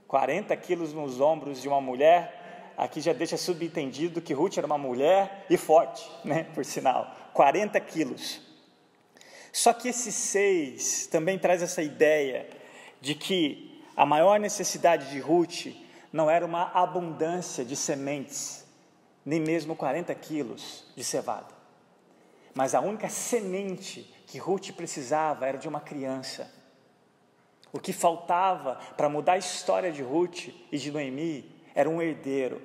40 0.07 0.55
quilos 0.57 0.91
nos 0.93 1.21
ombros 1.21 1.61
de 1.61 1.67
uma 1.67 1.79
mulher 1.79 2.39
aqui 2.79 3.01
já 3.01 3.11
deixa 3.11 3.35
subentendido 3.35 4.21
que 4.21 4.33
Ruth 4.33 4.57
era 4.57 4.65
uma 4.65 4.77
mulher 4.77 5.45
e 5.49 5.57
forte, 5.57 6.09
né, 6.23 6.45
por 6.55 6.63
sinal, 6.63 7.13
40 7.33 7.77
quilos. 7.81 8.39
Só 9.51 9.73
que 9.73 9.89
esses 9.89 10.15
seis 10.15 11.05
também 11.07 11.37
traz 11.37 11.61
essa 11.61 11.81
ideia 11.81 12.47
de 13.01 13.15
que 13.15 13.83
a 13.97 14.05
maior 14.05 14.39
necessidade 14.39 15.09
de 15.09 15.19
Ruth 15.19 15.67
não 16.11 16.29
era 16.29 16.45
uma 16.45 16.71
abundância 16.73 17.63
de 17.63 17.75
sementes, 17.75 18.65
nem 19.25 19.39
mesmo 19.39 19.75
40 19.75 20.13
quilos 20.15 20.85
de 20.95 21.03
cevada, 21.03 21.53
mas 22.53 22.73
a 22.73 22.81
única 22.81 23.09
semente 23.09 24.13
que 24.25 24.37
Ruth 24.37 24.71
precisava 24.71 25.45
era 25.45 25.57
de 25.57 25.67
uma 25.67 25.79
criança. 25.79 26.51
O 27.71 27.79
que 27.79 27.93
faltava 27.93 28.75
para 28.97 29.09
mudar 29.09 29.33
a 29.33 29.37
história 29.37 29.91
de 29.91 30.01
Ruth 30.01 30.47
e 30.71 30.77
de 30.77 30.91
Noemi 30.91 31.51
era 31.75 31.89
um 31.89 32.01
herdeiro. 32.01 32.61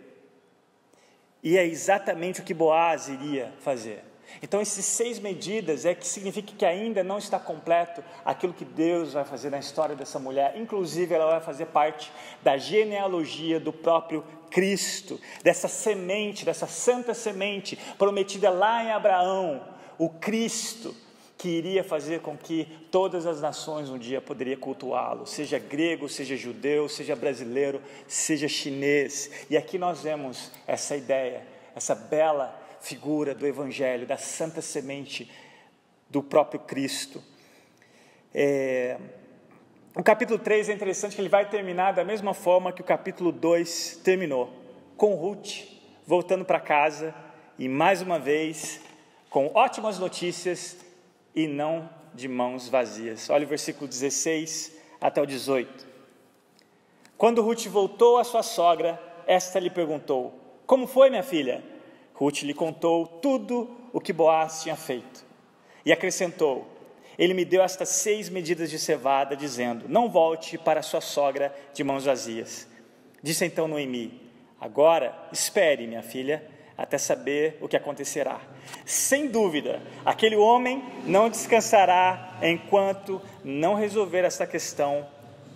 E 1.42 1.58
é 1.58 1.66
exatamente 1.66 2.40
o 2.40 2.44
que 2.44 2.54
Boaz 2.54 3.08
iria 3.08 3.52
fazer. 3.60 4.02
Então, 4.42 4.60
esses 4.60 4.84
seis 4.84 5.18
medidas 5.18 5.84
é 5.84 5.94
que 5.94 6.06
significa 6.06 6.52
que 6.56 6.64
ainda 6.64 7.02
não 7.02 7.18
está 7.18 7.38
completo 7.38 8.02
aquilo 8.24 8.52
que 8.52 8.64
Deus 8.64 9.12
vai 9.12 9.24
fazer 9.24 9.50
na 9.50 9.58
história 9.58 9.94
dessa 9.94 10.18
mulher. 10.18 10.54
Inclusive, 10.56 11.14
ela 11.14 11.30
vai 11.30 11.40
fazer 11.40 11.66
parte 11.66 12.12
da 12.42 12.56
genealogia 12.56 13.58
do 13.58 13.72
próprio 13.72 14.24
Cristo, 14.50 15.20
dessa 15.42 15.66
semente, 15.66 16.44
dessa 16.44 16.66
santa 16.66 17.12
semente 17.12 17.76
prometida 17.98 18.50
lá 18.50 18.84
em 18.84 18.92
Abraão, 18.92 19.62
o 19.98 20.08
Cristo 20.08 20.94
que 21.36 21.48
iria 21.48 21.84
fazer 21.84 22.20
com 22.20 22.38
que 22.38 22.66
todas 22.90 23.26
as 23.26 23.40
nações 23.40 23.90
um 23.90 23.98
dia 23.98 24.18
poderiam 24.18 24.58
cultuá-lo, 24.58 25.26
seja 25.26 25.58
grego, 25.58 26.08
seja 26.08 26.36
judeu, 26.36 26.88
seja 26.88 27.14
brasileiro, 27.14 27.82
seja 28.06 28.48
chinês. 28.48 29.30
E 29.50 29.56
aqui 29.56 29.76
nós 29.76 30.02
vemos 30.02 30.50
essa 30.66 30.96
ideia, 30.96 31.46
essa 31.76 31.94
bela 31.94 32.58
figura 32.84 33.34
do 33.34 33.46
Evangelho, 33.46 34.06
da 34.06 34.18
santa 34.18 34.60
semente 34.60 35.30
do 36.10 36.22
próprio 36.22 36.60
Cristo. 36.60 37.22
É, 38.32 38.98
o 39.96 40.02
capítulo 40.02 40.38
3 40.38 40.68
é 40.68 40.72
interessante 40.74 41.16
que 41.16 41.20
ele 41.20 41.30
vai 41.30 41.48
terminar 41.48 41.92
da 41.92 42.04
mesma 42.04 42.34
forma 42.34 42.72
que 42.72 42.82
o 42.82 42.84
capítulo 42.84 43.32
2 43.32 44.00
terminou, 44.04 44.52
com 44.98 45.14
Ruth 45.14 45.62
voltando 46.06 46.44
para 46.44 46.60
casa 46.60 47.14
e 47.58 47.68
mais 47.68 48.02
uma 48.02 48.18
vez 48.18 48.80
com 49.30 49.50
ótimas 49.54 49.98
notícias 49.98 50.76
e 51.34 51.46
não 51.48 51.88
de 52.12 52.28
mãos 52.28 52.68
vazias. 52.68 53.30
Olha 53.30 53.46
o 53.46 53.48
versículo 53.48 53.88
16 53.88 54.76
até 55.00 55.22
o 55.22 55.26
18. 55.26 55.86
Quando 57.16 57.40
Ruth 57.40 57.64
voltou 57.66 58.18
à 58.18 58.24
sua 58.24 58.42
sogra, 58.42 59.00
esta 59.26 59.58
lhe 59.58 59.70
perguntou: 59.70 60.38
Como 60.66 60.86
foi, 60.86 61.08
minha 61.08 61.22
filha? 61.22 61.73
Ruth 62.14 62.42
lhe 62.42 62.54
contou 62.54 63.06
tudo 63.06 63.70
o 63.92 64.00
que 64.00 64.12
Boaz 64.12 64.62
tinha 64.62 64.76
feito. 64.76 65.24
E 65.84 65.92
acrescentou: 65.92 66.66
Ele 67.18 67.34
me 67.34 67.44
deu 67.44 67.62
estas 67.62 67.88
seis 67.90 68.28
medidas 68.28 68.70
de 68.70 68.78
cevada, 68.78 69.36
dizendo: 69.36 69.86
Não 69.88 70.08
volte 70.08 70.56
para 70.56 70.82
sua 70.82 71.00
sogra 71.00 71.54
de 71.74 71.82
mãos 71.82 72.04
vazias. 72.04 72.68
Disse 73.22 73.44
então 73.44 73.68
Noemi: 73.68 74.20
Agora 74.60 75.14
espere, 75.32 75.86
minha 75.86 76.02
filha, 76.02 76.46
até 76.78 76.98
saber 76.98 77.58
o 77.60 77.68
que 77.68 77.76
acontecerá. 77.76 78.40
Sem 78.84 79.28
dúvida, 79.28 79.82
aquele 80.04 80.36
homem 80.36 80.82
não 81.04 81.28
descansará 81.28 82.38
enquanto 82.42 83.20
não 83.42 83.74
resolver 83.74 84.24
essa 84.24 84.46
questão 84.46 85.06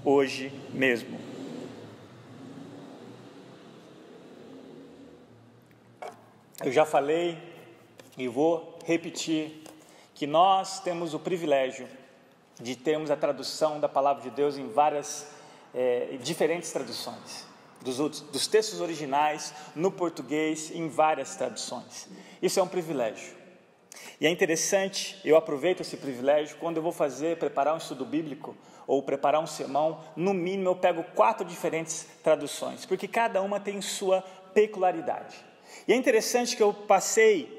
hoje 0.04 0.52
mesmo. 0.72 1.27
Eu 6.64 6.72
já 6.72 6.84
falei 6.84 7.38
e 8.16 8.26
vou 8.26 8.80
repetir 8.84 9.62
que 10.12 10.26
nós 10.26 10.80
temos 10.80 11.14
o 11.14 11.18
privilégio 11.20 11.86
de 12.60 12.74
termos 12.74 13.12
a 13.12 13.16
tradução 13.16 13.78
da 13.78 13.88
palavra 13.88 14.24
de 14.24 14.30
Deus 14.30 14.58
em 14.58 14.66
várias 14.66 15.28
é, 15.72 16.18
diferentes 16.20 16.72
traduções 16.72 17.46
dos, 17.80 18.00
outros, 18.00 18.22
dos 18.22 18.48
textos 18.48 18.80
originais 18.80 19.54
no 19.76 19.92
português 19.92 20.72
em 20.72 20.88
várias 20.88 21.36
traduções. 21.36 22.08
Isso 22.42 22.58
é 22.58 22.62
um 22.62 22.66
privilégio. 22.66 23.36
E 24.20 24.26
é 24.26 24.30
interessante, 24.30 25.16
eu 25.24 25.36
aproveito 25.36 25.82
esse 25.82 25.96
privilégio 25.96 26.56
quando 26.58 26.78
eu 26.78 26.82
vou 26.82 26.90
fazer, 26.90 27.38
preparar 27.38 27.72
um 27.72 27.78
estudo 27.78 28.04
bíblico 28.04 28.56
ou 28.84 29.00
preparar 29.00 29.40
um 29.40 29.46
sermão, 29.46 30.00
no 30.16 30.34
mínimo 30.34 30.70
eu 30.70 30.74
pego 30.74 31.04
quatro 31.14 31.46
diferentes 31.46 32.04
traduções, 32.24 32.84
porque 32.84 33.06
cada 33.06 33.40
uma 33.42 33.60
tem 33.60 33.80
sua 33.80 34.22
peculiaridade. 34.52 35.47
E 35.86 35.92
é 35.92 35.96
interessante 35.96 36.56
que 36.56 36.62
eu 36.62 36.72
passei 36.72 37.56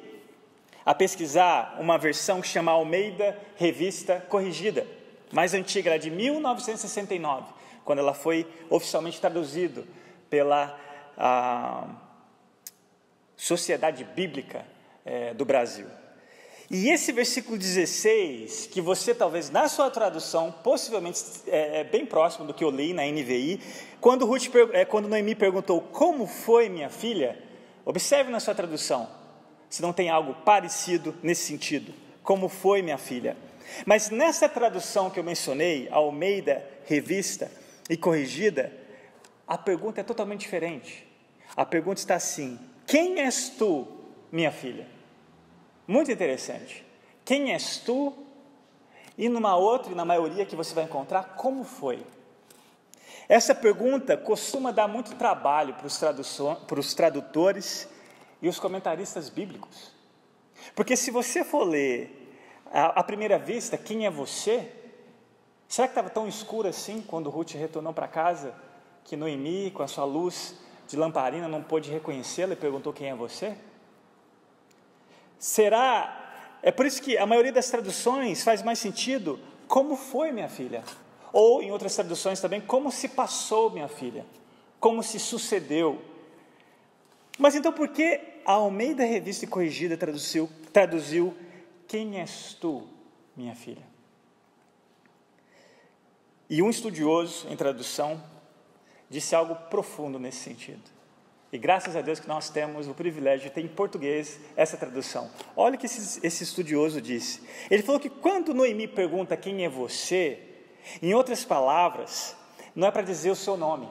a 0.85 0.93
pesquisar 0.93 1.77
uma 1.79 1.97
versão 1.97 2.41
que 2.41 2.47
chama 2.47 2.71
Almeida 2.71 3.39
Revista 3.55 4.25
Corrigida, 4.29 4.87
mais 5.31 5.53
antiga, 5.53 5.91
era 5.91 5.99
de 5.99 6.09
1969, 6.09 7.53
quando 7.85 7.99
ela 7.99 8.13
foi 8.13 8.47
oficialmente 8.69 9.21
traduzida 9.21 9.83
pela 10.29 10.79
Sociedade 13.35 14.03
Bíblica 14.03 14.65
é, 15.05 15.33
do 15.33 15.45
Brasil. 15.45 15.85
E 16.71 16.89
esse 16.89 17.11
versículo 17.11 17.57
16, 17.57 18.67
que 18.67 18.79
você 18.79 19.15
talvez 19.15 19.49
na 19.49 19.67
sua 19.67 19.89
tradução, 19.89 20.51
possivelmente 20.51 21.23
é, 21.47 21.79
é 21.79 21.83
bem 21.83 22.05
próximo 22.05 22.45
do 22.45 22.53
que 22.53 22.63
eu 22.63 22.69
li 22.69 22.93
na 22.93 23.03
NVI, 23.03 23.59
quando, 23.99 24.25
Ruth, 24.25 24.49
é, 24.73 24.85
quando 24.85 25.09
Noemi 25.09 25.33
perguntou 25.33 25.81
como 25.81 26.27
foi 26.27 26.69
minha 26.69 26.89
filha, 26.89 27.37
observe 27.85 28.31
na 28.31 28.39
sua 28.39 28.55
tradução, 28.55 29.09
se 29.69 29.81
não 29.81 29.93
tem 29.93 30.09
algo 30.09 30.33
parecido 30.43 31.15
nesse 31.21 31.43
sentido, 31.45 31.93
como 32.23 32.49
foi 32.49 32.81
minha 32.81 32.97
filha. 32.97 33.37
Mas 33.85 34.09
nessa 34.09 34.49
tradução 34.49 35.09
que 35.09 35.19
eu 35.19 35.23
mencionei, 35.23 35.87
Almeida, 35.91 36.65
revista 36.85 37.51
e 37.89 37.95
corrigida, 37.95 38.73
a 39.47 39.57
pergunta 39.57 40.01
é 40.01 40.03
totalmente 40.03 40.41
diferente. 40.41 41.07
A 41.55 41.65
pergunta 41.65 41.99
está 41.99 42.15
assim: 42.15 42.59
Quem 42.85 43.19
és 43.19 43.49
tu, 43.49 43.87
minha 44.31 44.51
filha? 44.51 44.87
Muito 45.87 46.11
interessante. 46.11 46.85
Quem 47.25 47.53
és 47.53 47.77
tu? 47.77 48.13
E 49.17 49.27
numa 49.27 49.55
outra, 49.55 49.91
e 49.91 49.95
na 49.95 50.05
maioria 50.05 50.45
que 50.45 50.55
você 50.55 50.73
vai 50.73 50.85
encontrar, 50.85 51.35
como 51.35 51.63
foi? 51.63 52.03
Essa 53.29 53.53
pergunta 53.53 54.17
costuma 54.17 54.71
dar 54.71 54.87
muito 54.87 55.13
trabalho 55.13 55.75
para 55.75 55.85
os 56.79 56.93
tradutores 56.95 57.87
e 58.41 58.49
os 58.49 58.59
comentaristas 58.59 59.29
bíblicos. 59.29 59.91
Porque 60.73 60.97
se 60.97 61.11
você 61.11 61.43
for 61.43 61.63
ler 61.63 62.35
à 62.71 63.03
primeira 63.03 63.37
vista 63.37 63.77
quem 63.77 64.07
é 64.07 64.09
você, 64.09 64.71
será 65.67 65.87
que 65.87 65.91
estava 65.91 66.09
tão 66.09 66.27
escuro 66.27 66.67
assim 66.67 67.03
quando 67.05 67.29
Ruth 67.29 67.51
retornou 67.51 67.93
para 67.93 68.07
casa 68.07 68.51
que 69.03 69.15
Noemi, 69.15 69.69
com 69.71 69.83
a 69.83 69.87
sua 69.87 70.05
luz 70.05 70.55
de 70.87 70.97
lamparina, 70.97 71.47
não 71.47 71.61
pôde 71.61 71.91
reconhecê-la 71.91 72.53
e 72.53 72.55
perguntou 72.55 72.91
quem 72.91 73.09
é 73.09 73.15
você? 73.15 73.55
Será? 75.37 76.57
É 76.63 76.71
por 76.71 76.83
isso 76.83 76.99
que 76.99 77.15
a 77.15 77.27
maioria 77.27 77.53
das 77.53 77.69
traduções 77.69 78.43
faz 78.43 78.63
mais 78.63 78.79
sentido 78.79 79.39
como 79.67 79.95
foi 79.95 80.31
minha 80.31 80.49
filha? 80.49 80.83
Ou 81.31 81.61
em 81.61 81.71
outras 81.71 81.95
traduções 81.95 82.39
também, 82.39 82.59
como 82.59 82.91
se 82.91 83.09
passou 83.09 83.69
minha 83.69 83.87
filha? 83.87 84.25
Como 84.79 85.03
se 85.03 85.19
sucedeu? 85.19 86.01
Mas 87.37 87.55
então 87.55 87.71
por 87.71 87.87
que 87.89 88.19
a 88.45 88.53
Almeida 88.53 89.05
Revista 89.05 89.45
Corrigida 89.47 89.95
traduziu, 89.95 90.49
traduziu 90.73 91.35
Quem 91.87 92.19
és 92.19 92.53
tu, 92.59 92.87
minha 93.35 93.55
filha? 93.55 93.87
E 96.49 96.61
um 96.61 96.69
estudioso 96.69 97.47
em 97.47 97.55
tradução 97.55 98.21
disse 99.09 99.35
algo 99.35 99.55
profundo 99.69 100.17
nesse 100.19 100.39
sentido. 100.39 100.81
E 101.51 101.57
graças 101.57 101.95
a 101.95 102.01
Deus 102.01 102.19
que 102.19 102.27
nós 102.27 102.49
temos 102.49 102.87
o 102.87 102.93
privilégio 102.93 103.47
de 103.47 103.53
ter 103.53 103.61
em 103.61 103.67
português 103.67 104.39
essa 104.55 104.77
tradução. 104.77 105.31
Olha 105.55 105.75
o 105.75 105.77
que 105.79 105.87
esse, 105.87 106.25
esse 106.25 106.43
estudioso 106.43 107.01
disse. 107.01 107.41
Ele 107.71 107.81
falou 107.81 107.99
que 107.99 108.09
quando 108.09 108.53
Noemi 108.53 108.87
pergunta 108.87 109.35
quem 109.35 109.65
é 109.65 109.69
você, 109.69 110.48
em 111.01 111.13
outras 111.13 111.45
palavras, 111.45 112.35
não 112.75 112.87
é 112.87 112.91
para 112.91 113.01
dizer 113.01 113.31
o 113.31 113.35
seu 113.35 113.57
nome. 113.57 113.89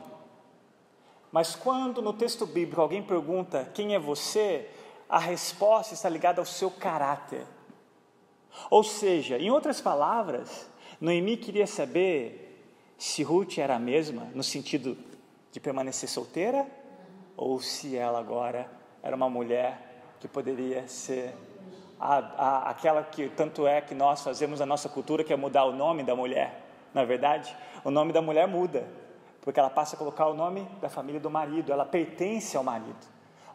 Mas 1.31 1.55
quando 1.55 2.01
no 2.01 2.13
texto 2.13 2.47
bíblico 2.47 2.81
alguém 2.81 3.03
pergunta 3.03 3.71
quem 3.75 3.95
é 3.95 3.99
você, 3.99 4.69
a 5.09 5.19
resposta 5.19 5.95
está 5.95 6.09
ligada 6.09 6.41
ao 6.41 6.47
seu 6.47 6.71
caráter. 6.71 7.47
Ou 8.71 8.83
seja, 8.83 9.39
em 9.39 9.51
outras 9.51 9.81
palavras, 9.81 10.69
Noemi 11.01 11.37
queria 11.37 11.67
saber 11.67 12.45
se 12.97 13.23
Ruth 13.23 13.59
era 13.59 13.77
a 13.77 13.79
mesma, 13.79 14.29
no 14.35 14.43
sentido 14.43 14.97
de 15.53 15.61
permanecer 15.61 16.09
solteira, 16.09 16.67
ou 17.37 17.61
se 17.61 17.97
ela 17.97 18.19
agora 18.19 18.69
era 19.03 19.15
uma 19.15 19.31
mulher 19.31 20.03
que 20.19 20.27
poderia 20.27 20.89
ser 20.89 21.35
a, 22.01 22.19
a, 22.19 22.71
aquela 22.71 23.03
que 23.03 23.29
tanto 23.29 23.67
é 23.67 23.81
que 23.81 23.95
nós 23.95 24.23
fazemos 24.23 24.61
na 24.61 24.67
nossa 24.67 24.89
cultura, 24.89 25.23
que 25.23 25.33
é 25.33 25.37
mudar 25.37 25.65
o 25.65 25.73
nome 25.73 26.03
da 26.03 26.17
mulher. 26.17 26.68
Na 26.95 27.03
é 27.03 27.07
verdade, 27.07 27.55
o 27.85 27.91
nome 27.91 28.13
da 28.13 28.23
mulher 28.23 28.47
muda, 28.47 28.87
porque 29.43 29.61
ela 29.61 29.71
passa 29.71 29.95
a 29.95 29.99
colocar 29.99 30.27
o 30.27 30.35
nome 30.35 30.67
da 30.81 30.89
família 30.89 31.21
do 31.21 31.31
marido, 31.31 31.73
ela 31.73 31.85
pertence 31.85 32.57
ao 32.57 32.65
marido. 32.65 33.07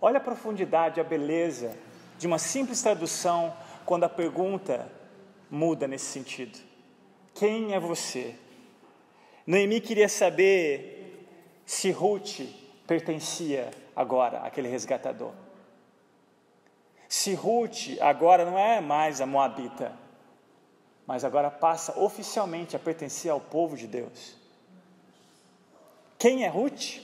Olha 0.02 0.18
a 0.18 0.22
profundidade, 0.22 1.00
a 1.00 1.04
beleza 1.04 1.78
de 2.18 2.28
uma 2.28 2.38
simples 2.38 2.82
tradução 2.82 3.54
quando 3.86 4.04
a 4.04 4.10
pergunta 4.10 4.90
muda 5.50 5.88
nesse 5.88 6.06
sentido. 6.06 6.60
Quem 7.34 7.74
é 7.74 7.80
você? 7.80 8.36
Noemi 9.46 9.82
queria 9.82 10.08
saber 10.08 11.28
se 11.66 11.92
Ruth 11.92 12.42
pertencia 12.88 13.72
agora 13.96 14.40
àquele 14.40 14.68
resgatador. 14.68 15.32
Se 17.08 17.34
Ruth 17.34 17.98
agora 18.02 18.46
não 18.46 18.58
é 18.58 18.82
mais 18.82 19.22
a 19.22 19.26
Moabita, 19.26 19.94
mas 21.06 21.24
agora 21.24 21.52
passa 21.52 22.00
oficialmente 22.00 22.76
a 22.76 22.80
pertencer 22.80 23.32
ao 23.32 23.40
povo 23.40 23.76
de 23.76 23.88
Deus. 23.88 24.36
Quem 26.18 26.46
é 26.46 26.48
Ruth? 26.48 27.02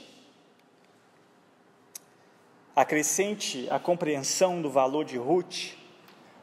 Acrescente 2.74 3.68
a 3.70 3.78
compreensão 3.78 4.62
do 4.62 4.70
valor 4.70 5.04
de 5.04 5.18
Ruth 5.18 5.74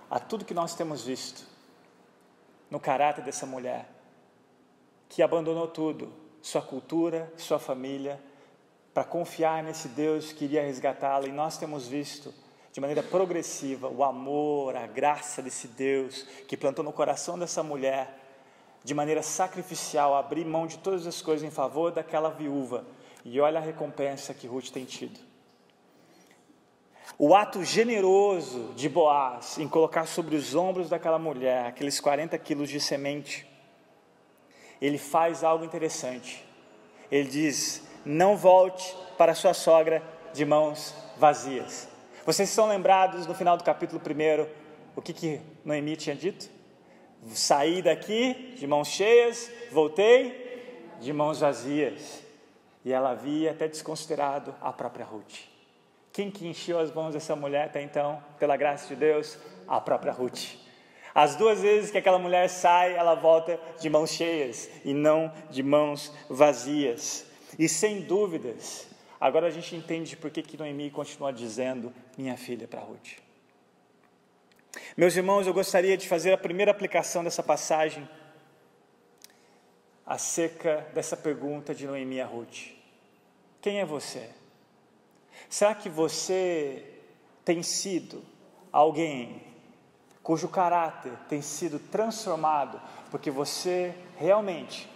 a 0.10 0.20
tudo 0.20 0.46
que 0.46 0.54
nós 0.54 0.76
temos 0.76 1.04
visto 1.04 1.46
no 2.70 2.80
caráter 2.80 3.24
dessa 3.24 3.46
mulher, 3.46 3.90
que 5.10 5.22
abandonou 5.22 5.68
tudo, 5.68 6.14
sua 6.42 6.62
cultura, 6.62 7.32
sua 7.38 7.60
família, 7.60 8.22
para 8.94 9.04
confiar 9.04 9.64
nesse 9.64 9.88
Deus 9.88 10.34
que 10.34 10.46
iria 10.46 10.64
resgatá-la, 10.64 11.28
e 11.28 11.32
nós 11.32 11.58
temos 11.58 11.88
visto 11.88 12.34
de 12.78 12.82
maneira 12.82 13.02
progressiva 13.02 13.88
o 13.88 14.04
amor, 14.04 14.76
a 14.76 14.86
graça 14.86 15.42
desse 15.42 15.68
Deus 15.68 16.28
que 16.48 16.56
plantou 16.56 16.86
no 16.86 16.94
coração 16.94 17.36
dessa 17.40 17.64
mulher, 17.64 18.16
de 18.84 18.94
maneira 18.94 19.24
sacrificial, 19.24 20.14
abrir 20.14 20.46
mão 20.46 20.68
de 20.68 20.78
todas 20.78 21.08
as 21.08 21.20
coisas 21.20 21.44
em 21.44 21.50
favor 21.50 21.92
daquela 21.92 22.30
viúva. 22.30 22.86
E 23.26 23.42
olha 23.42 23.58
a 23.58 23.64
recompensa 23.64 24.32
que 24.32 24.46
Ruth 24.46 24.70
tem 24.70 24.86
tido. 24.86 25.20
O 27.18 27.36
ato 27.36 27.64
generoso 27.64 28.72
de 28.76 28.88
Boaz 28.88 29.58
em 29.58 29.68
colocar 29.68 30.06
sobre 30.06 30.36
os 30.36 30.54
ombros 30.54 30.88
daquela 30.88 31.18
mulher 31.18 31.66
aqueles 31.66 32.00
40 32.00 32.38
quilos 32.38 32.70
de 32.70 32.80
semente, 32.80 33.48
ele 34.80 35.00
faz 35.00 35.44
algo 35.44 35.66
interessante. 35.66 36.46
Ele 37.12 37.28
diz: 37.28 37.82
Não 38.06 38.38
volte 38.38 38.96
para 39.18 39.34
sua 39.34 39.56
sogra 39.56 40.04
de 40.32 40.46
mãos 40.46 40.94
vazias. 41.18 41.97
Vocês 42.28 42.50
estão 42.50 42.68
lembrados 42.68 43.26
no 43.26 43.34
final 43.34 43.56
do 43.56 43.64
capítulo 43.64 44.02
1 44.02 44.48
o 44.98 45.02
que, 45.02 45.14
que 45.14 45.40
Noemi 45.64 45.96
tinha 45.96 46.14
dito? 46.14 46.50
Saí 47.28 47.82
daqui 47.82 48.54
de 48.58 48.68
mãos 48.68 48.90
cheias, 48.90 49.50
voltei 49.72 50.98
de 51.00 51.14
mãos 51.14 51.40
vazias. 51.40 52.22
E 52.84 52.92
ela 52.92 53.12
havia 53.12 53.52
até 53.52 53.70
desconsiderado 53.70 54.54
a 54.60 54.74
própria 54.74 55.06
Ruth. 55.06 55.48
Quem 56.12 56.30
que 56.30 56.46
encheu 56.46 56.80
as 56.80 56.94
mãos 56.94 57.14
dessa 57.14 57.34
mulher 57.34 57.68
até 57.68 57.82
então, 57.82 58.22
pela 58.38 58.58
graça 58.58 58.90
de 58.90 58.98
Deus? 58.98 59.38
A 59.66 59.80
própria 59.80 60.12
Ruth. 60.12 60.58
As 61.16 61.38
duas 61.38 61.62
vezes 61.62 61.92
que 61.92 61.98
aquela 61.98 62.20
mulher 62.20 62.50
sai, 62.50 62.94
ela 62.94 63.16
volta 63.16 63.58
de 63.80 63.90
mãos 63.90 64.10
cheias 64.10 64.70
e 64.84 64.94
não 64.94 65.32
de 65.50 65.64
mãos 65.64 66.14
vazias. 66.30 67.26
E 67.58 67.70
sem 67.70 68.02
dúvidas, 68.02 68.86
Agora 69.20 69.48
a 69.48 69.52
gente 69.52 69.76
entende 69.76 70.16
por 70.16 70.30
que, 70.30 70.44
que 70.44 70.58
Noemi 70.58 70.92
continua 70.92 71.34
dizendo 71.34 71.94
minha 72.18 72.38
filha 72.38 72.68
para 72.68 72.82
Ruth. 72.82 73.18
Meus 74.96 75.16
irmãos, 75.16 75.48
eu 75.48 75.54
gostaria 75.54 75.98
de 75.98 76.08
fazer 76.08 76.34
a 76.34 76.38
primeira 76.38 76.72
aplicação 76.72 77.24
dessa 77.24 77.42
passagem 77.42 78.08
acerca 80.06 80.88
dessa 80.94 81.18
pergunta 81.18 81.74
de 81.74 81.88
Noemi 81.88 82.22
a 82.22 82.26
Ruth. 82.26 82.72
Quem 83.60 83.80
é 83.80 83.86
você? 83.86 84.30
Será 85.50 85.74
que 85.74 85.90
você 85.90 86.84
tem 87.44 87.64
sido 87.64 88.24
alguém 88.72 89.42
cujo 90.22 90.50
caráter 90.50 91.14
tem 91.30 91.42
sido 91.42 91.80
transformado 91.80 92.82
porque 93.10 93.32
você 93.32 93.96
realmente 94.18 94.90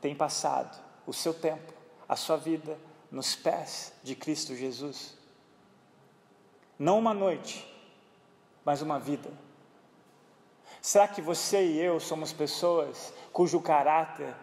tem 0.00 0.14
passado 0.14 0.82
o 1.06 1.12
seu 1.12 1.34
tempo, 1.34 1.72
a 2.08 2.16
sua 2.16 2.36
vida 2.36 2.78
nos 3.10 3.34
pés 3.34 3.92
de 4.02 4.14
Cristo 4.14 4.54
Jesus. 4.54 5.14
Não 6.78 6.98
uma 6.98 7.12
noite, 7.12 7.66
mas 8.64 8.82
uma 8.82 8.98
vida. 8.98 9.30
Será 10.80 11.06
que 11.08 11.20
você 11.20 11.62
e 11.64 11.78
eu 11.78 12.00
somos 12.00 12.32
pessoas 12.32 13.12
cujo 13.32 13.60
caráter 13.60 14.34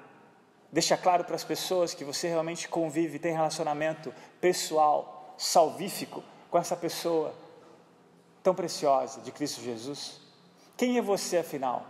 deixa 0.72 0.98
claro 0.98 1.24
para 1.24 1.36
as 1.36 1.44
pessoas 1.44 1.94
que 1.94 2.04
você 2.04 2.28
realmente 2.28 2.68
convive, 2.68 3.20
tem 3.20 3.34
relacionamento 3.34 4.14
pessoal, 4.40 5.34
salvífico 5.38 6.24
com 6.52 6.58
essa 6.58 6.76
pessoa 6.76 7.34
tão 8.44 8.54
preciosa 8.54 9.22
de 9.22 9.32
Cristo 9.32 9.62
Jesus? 9.62 10.22
Quem 10.76 10.98
é 10.98 11.02
você 11.02 11.38
afinal? 11.38 11.86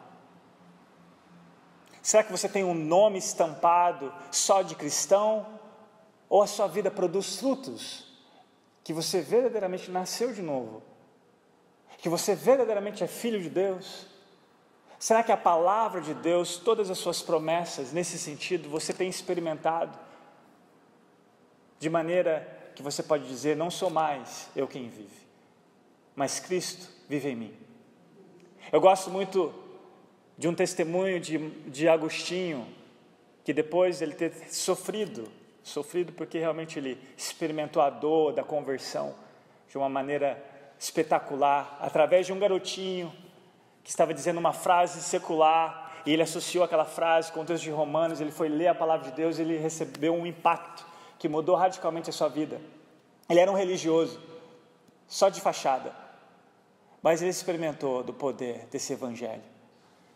Será 2.01 2.23
que 2.23 2.31
você 2.31 2.47
tem 2.47 2.63
um 2.63 2.73
nome 2.73 3.17
estampado 3.17 4.13
só 4.31 4.61
de 4.61 4.75
cristão 4.75 5.45
ou 6.29 6.41
a 6.41 6.47
sua 6.47 6.67
vida 6.67 6.91
produz 6.91 7.37
frutos 7.37 8.05
que 8.83 8.93
você 8.93 9.21
verdadeiramente 9.21 9.91
nasceu 9.91 10.31
de 10.31 10.41
novo? 10.41 10.81
Que 11.97 12.09
você 12.09 12.35
verdadeiramente 12.35 13.03
é 13.03 13.07
filho 13.07 13.41
de 13.41 13.49
Deus? 13.49 14.05
Será 14.99 15.21
que 15.23 15.31
a 15.31 15.37
palavra 15.37 16.01
de 16.01 16.13
Deus, 16.13 16.57
todas 16.57 16.89
as 16.89 16.97
suas 16.97 17.21
promessas 17.21 17.91
nesse 17.91 18.17
sentido, 18.17 18.69
você 18.69 18.93
tem 18.93 19.09
experimentado? 19.09 19.97
De 21.79 21.89
maneira 21.89 22.71
que 22.75 22.81
você 22.81 23.03
pode 23.03 23.27
dizer: 23.27 23.55
não 23.55 23.69
sou 23.69 23.89
mais 23.89 24.49
eu 24.55 24.67
quem 24.67 24.89
vive, 24.89 25.27
mas 26.15 26.39
Cristo 26.39 26.89
vive 27.07 27.29
em 27.29 27.35
mim. 27.35 27.53
Eu 28.71 28.81
gosto 28.81 29.09
muito 29.09 29.53
de 30.37 30.47
um 30.47 30.53
testemunho 30.53 31.19
de, 31.19 31.49
de 31.69 31.87
Agostinho, 31.87 32.67
que 33.43 33.53
depois 33.53 34.01
ele 34.01 34.13
ter 34.13 34.31
sofrido 34.53 35.29
Sofrido 35.67 36.13
porque 36.13 36.39
realmente 36.39 36.79
ele 36.79 36.97
experimentou 37.17 37.81
a 37.81 37.89
dor 37.89 38.33
da 38.33 38.43
conversão 38.43 39.13
de 39.69 39.77
uma 39.77 39.89
maneira 39.89 40.41
espetacular, 40.79 41.77
através 41.81 42.25
de 42.25 42.33
um 42.33 42.39
garotinho 42.39 43.11
que 43.83 43.89
estava 43.89 44.13
dizendo 44.13 44.39
uma 44.39 44.53
frase 44.53 45.01
secular 45.01 46.01
e 46.05 46.13
ele 46.13 46.21
associou 46.21 46.63
aquela 46.63 46.85
frase 46.85 47.31
com 47.31 47.41
o 47.41 47.45
texto 47.45 47.63
de 47.63 47.71
Romanos, 47.71 48.21
ele 48.21 48.31
foi 48.31 48.47
ler 48.47 48.67
a 48.67 48.75
palavra 48.75 49.09
de 49.09 49.15
Deus 49.15 49.37
e 49.37 49.41
ele 49.41 49.57
recebeu 49.57 50.13
um 50.13 50.25
impacto 50.25 50.85
que 51.19 51.27
mudou 51.27 51.55
radicalmente 51.55 52.09
a 52.09 52.13
sua 52.13 52.29
vida. 52.29 52.61
Ele 53.29 53.39
era 53.39 53.51
um 53.51 53.55
religioso, 53.55 54.21
só 55.05 55.27
de 55.27 55.41
fachada, 55.41 55.93
mas 57.01 57.21
ele 57.21 57.31
experimentou 57.31 58.03
do 58.03 58.13
poder 58.13 58.67
desse 58.71 58.93
evangelho, 58.93 59.43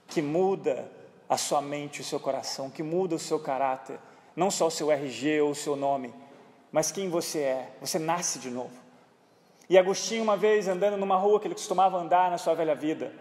que 0.07 0.21
muda 0.21 0.89
a 1.27 1.35
sua 1.35 1.61
mente, 1.61 1.99
o 1.99 2.05
seu 2.05 2.19
coração, 2.19 2.69
que 2.69 2.83
muda 2.83 3.15
o 3.15 3.19
seu 3.19 3.39
caráter, 3.39 3.99
não 4.35 4.49
só 4.49 4.67
o 4.67 4.71
seu 4.71 4.91
RG 4.91 5.41
ou 5.41 5.51
o 5.51 5.55
seu 5.55 5.75
nome, 5.75 6.13
mas 6.71 6.91
quem 6.91 7.09
você 7.09 7.39
é. 7.39 7.69
Você 7.81 7.99
nasce 7.99 8.39
de 8.39 8.49
novo. 8.49 8.71
E 9.69 9.77
Agostinho, 9.77 10.23
uma 10.23 10.37
vez 10.37 10.67
andando 10.67 10.97
numa 10.97 11.15
rua 11.15 11.39
que 11.39 11.47
ele 11.47 11.55
costumava 11.55 11.97
andar 11.97 12.29
na 12.29 12.37
sua 12.37 12.53
velha 12.53 12.75
vida, 12.75 13.13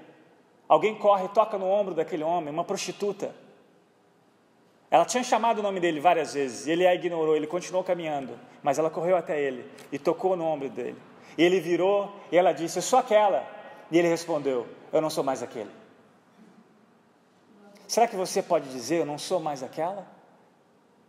alguém 0.68 0.94
corre 0.94 1.27
e 1.27 1.29
toca 1.29 1.57
no 1.59 1.66
ombro 1.66 1.94
daquele 1.94 2.25
homem, 2.25 2.53
uma 2.53 2.64
prostituta. 2.64 3.35
Ela 4.90 5.05
tinha 5.05 5.23
chamado 5.23 5.59
o 5.59 5.62
nome 5.62 5.79
dele 5.79 6.01
várias 6.01 6.35
vezes, 6.35 6.66
e 6.66 6.73
ele 6.73 6.87
a 6.87 6.94
ignorou, 6.94 7.37
ele 7.37 7.46
continuou 7.46 7.85
caminhando, 7.85 8.37
mas 8.62 8.79
ela 8.79 8.90
correu 8.90 9.16
até 9.16 9.40
ele 9.40 9.64
e 9.92 9.99
tocou 9.99 10.37
no 10.37 10.44
ombro 10.44 10.68
dele. 10.68 10.96
E 11.38 11.42
ele 11.44 11.61
virou 11.61 12.12
e 12.33 12.37
ela 12.37 12.53
disse: 12.53 12.79
Eu 12.79 12.83
sou 12.83 12.99
aquela. 12.99 13.46
E 13.90 13.99
ele 13.99 14.09
respondeu: 14.09 14.66
Eu 14.92 15.01
não 15.01 15.11
sou 15.11 15.23
mais 15.23 15.42
aquele. 15.42 15.70
Será 17.87 18.07
que 18.07 18.16
você 18.16 18.42
pode 18.42 18.68
dizer: 18.70 19.01
Eu 19.01 19.07
não 19.07 19.18
sou 19.18 19.40
mais 19.40 19.62
aquela? 19.62 20.07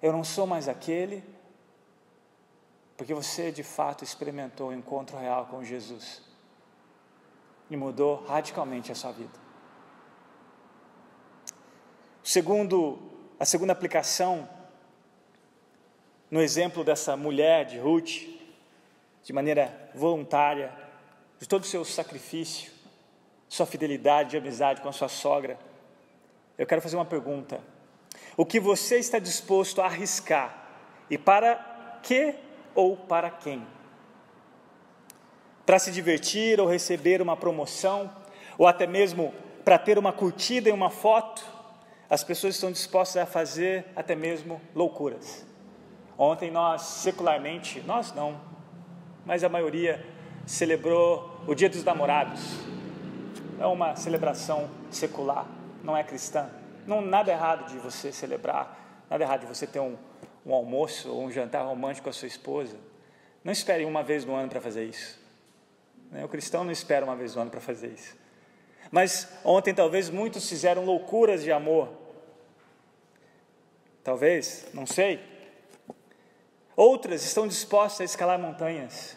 Eu 0.02 0.12
não 0.12 0.24
sou 0.24 0.48
mais 0.48 0.68
aquele? 0.68 1.24
Porque 2.98 3.14
você 3.14 3.52
de 3.52 3.64
fato 3.64 4.04
experimentou 4.04 4.70
o 4.70 4.74
encontro 4.74 5.18
real 5.18 5.46
com 5.46 5.64
Jesus 5.64 6.22
e 7.70 7.78
mudou 7.78 8.24
radicalmente 8.26 8.92
a 8.92 8.96
sua 8.96 9.12
vida. 9.12 9.40
Segundo, 12.24 13.00
a 13.40 13.46
segunda 13.46 13.74
aplicação, 13.74 14.48
no 16.30 16.42
exemplo 16.42 16.84
dessa 16.84 17.18
mulher 17.18 17.66
de 17.66 17.80
Ruth, 17.80 18.28
de 19.24 19.34
maneira 19.34 19.92
voluntária, 19.96 20.72
de 21.40 21.48
todo 21.48 21.64
o 21.64 21.68
seu 21.68 21.84
sacrifício, 21.84 22.72
sua 23.50 23.66
fidelidade 23.66 24.32
de 24.32 24.38
amizade 24.38 24.82
com 24.82 24.90
a 24.90 24.94
sua 24.94 25.10
sogra, 25.10 25.58
eu 26.58 26.68
quero 26.68 26.82
fazer 26.82 26.96
uma 26.96 27.06
pergunta. 27.06 27.60
O 28.38 28.46
que 28.46 28.60
você 28.60 28.98
está 28.98 29.20
disposto 29.20 29.82
a 29.82 29.86
arriscar 29.86 30.66
e 31.10 31.18
para 31.18 32.00
que 32.02 32.36
ou 32.74 32.96
para 32.96 33.30
quem? 33.30 33.66
Para 35.66 35.80
se 35.80 35.92
divertir 35.92 36.60
ou 36.60 36.68
receber 36.68 37.22
uma 37.22 37.36
promoção, 37.36 38.10
ou 38.58 38.68
até 38.68 38.88
mesmo 38.88 39.34
para 39.64 39.78
ter 39.78 39.98
uma 39.98 40.12
curtida 40.12 40.70
em 40.70 40.74
uma 40.74 40.90
foto, 40.90 41.44
as 42.10 42.24
pessoas 42.24 42.56
estão 42.56 42.72
dispostas 42.72 43.22
a 43.22 43.26
fazer 43.26 43.86
até 43.96 44.16
mesmo 44.16 44.62
loucuras. 44.76 45.46
Ontem 46.18 46.52
nós, 46.52 46.82
secularmente, 46.82 47.82
nós 47.82 48.14
não, 48.14 48.40
mas 49.26 49.44
a 49.44 49.50
maioria 49.50 50.06
celebrou 50.46 51.42
o 51.48 51.56
Dia 51.56 51.70
dos 51.70 51.84
Namorados. 51.84 52.42
É 53.60 53.66
uma 53.66 53.96
celebração 53.96 54.70
secular, 54.90 55.46
não 55.84 55.96
é 55.96 56.04
cristã. 56.04 56.50
Não 56.86 57.02
nada 57.02 57.32
errado 57.32 57.70
de 57.70 57.78
você 57.78 58.12
celebrar, 58.12 59.06
nada 59.10 59.24
errado 59.24 59.42
de 59.42 59.46
você 59.46 59.68
ter 59.68 59.80
um, 59.80 59.98
um 60.46 60.54
almoço 60.54 61.10
ou 61.10 61.24
um 61.24 61.32
jantar 61.32 61.66
romântico 61.66 62.06
com 62.06 62.10
a 62.10 62.14
sua 62.14 62.28
esposa. 62.28 62.78
Não 63.44 63.52
espere 63.52 63.86
uma 63.86 64.04
vez 64.04 64.26
no 64.26 64.36
ano 64.36 64.50
para 64.50 64.62
fazer 64.62 64.86
isso. 64.86 65.20
Né? 66.12 66.24
O 66.24 66.28
cristão 66.28 66.64
não 66.64 66.72
espera 66.72 67.06
uma 67.06 67.16
vez 67.16 67.36
no 67.36 67.42
ano 67.42 67.52
para 67.52 67.62
fazer 67.62 67.88
isso. 67.88 68.16
Mas 68.92 69.28
ontem 69.44 69.74
talvez 69.74 70.10
muitos 70.10 70.48
fizeram 70.48 70.84
loucuras 70.84 71.44
de 71.44 71.52
amor. 71.52 71.90
Talvez, 74.04 74.68
não 74.74 74.86
sei. 74.86 75.20
Outras 76.76 77.24
estão 77.24 77.48
dispostas 77.48 78.02
a 78.02 78.06
escalar 78.06 78.40
montanhas, 78.40 79.16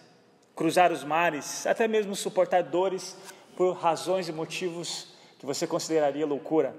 cruzar 0.55 0.93
os 0.93 1.03
mares, 1.03 1.67
até 1.67 1.89
mesmo 1.89 2.15
suportar 2.15 2.63
dores 2.63 3.17
por 3.57 3.73
razões 3.75 4.29
e 4.29 4.33
motivos 4.33 5.15
que 5.39 5.47
você 5.47 5.67
consideraria 5.67 6.27
loucura. 6.27 6.75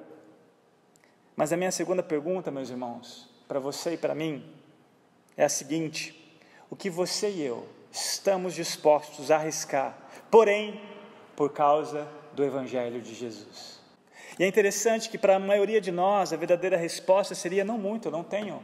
Mas 1.36 1.52
a 1.52 1.58
minha 1.58 1.72
segunda 1.72 2.02
pergunta, 2.02 2.50
meus 2.50 2.70
irmãos, 2.70 3.30
para 3.48 3.60
você 3.60 3.94
e 3.94 3.98
para 3.98 4.16
mim 4.16 4.46
é 5.36 5.44
a 5.44 5.50
seguinte: 5.50 6.40
o 6.70 6.76
que 6.76 6.90
você 6.90 7.30
e 7.30 7.42
eu 7.42 7.68
estamos 7.92 8.54
dispostos 8.54 9.32
a 9.32 9.36
arriscar, 9.36 9.98
porém, 10.32 10.82
por 11.36 11.52
causa 11.52 12.08
do 12.34 12.44
Evangelho 12.44 13.02
de 13.02 13.14
Jesus? 13.14 13.80
E 14.38 14.44
é 14.44 14.48
interessante 14.48 15.10
que 15.10 15.18
para 15.18 15.36
a 15.36 15.40
maioria 15.40 15.80
de 15.80 15.92
nós 15.92 16.34
a 16.34 16.38
verdadeira 16.38 16.78
resposta 16.78 17.36
seria: 17.36 17.64
não 17.64 17.78
muito, 17.78 18.08
eu 18.08 18.12
não 18.12 18.24
tenho 18.24 18.64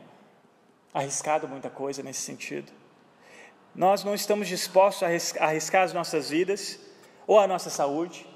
arriscado 0.94 1.48
muita 1.48 1.70
coisa 1.70 2.04
nesse 2.04 2.22
sentido. 2.22 2.72
Nós 3.74 4.04
não 4.04 4.14
estamos 4.14 4.48
dispostos 4.48 5.04
a 5.04 5.46
arriscar 5.46 5.84
as 5.84 5.94
nossas 5.94 6.30
vidas 6.30 6.80
ou 7.26 7.40
a 7.40 7.48
nossa 7.48 7.70
saúde, 7.70 8.28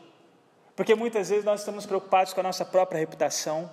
porque 0.76 0.96
muitas 0.96 1.30
vezes 1.30 1.44
nós 1.44 1.60
estamos 1.60 1.86
preocupados 1.86 2.34
com 2.34 2.40
a 2.40 2.44
nossa 2.44 2.64
própria 2.64 3.00
reputação, 3.00 3.70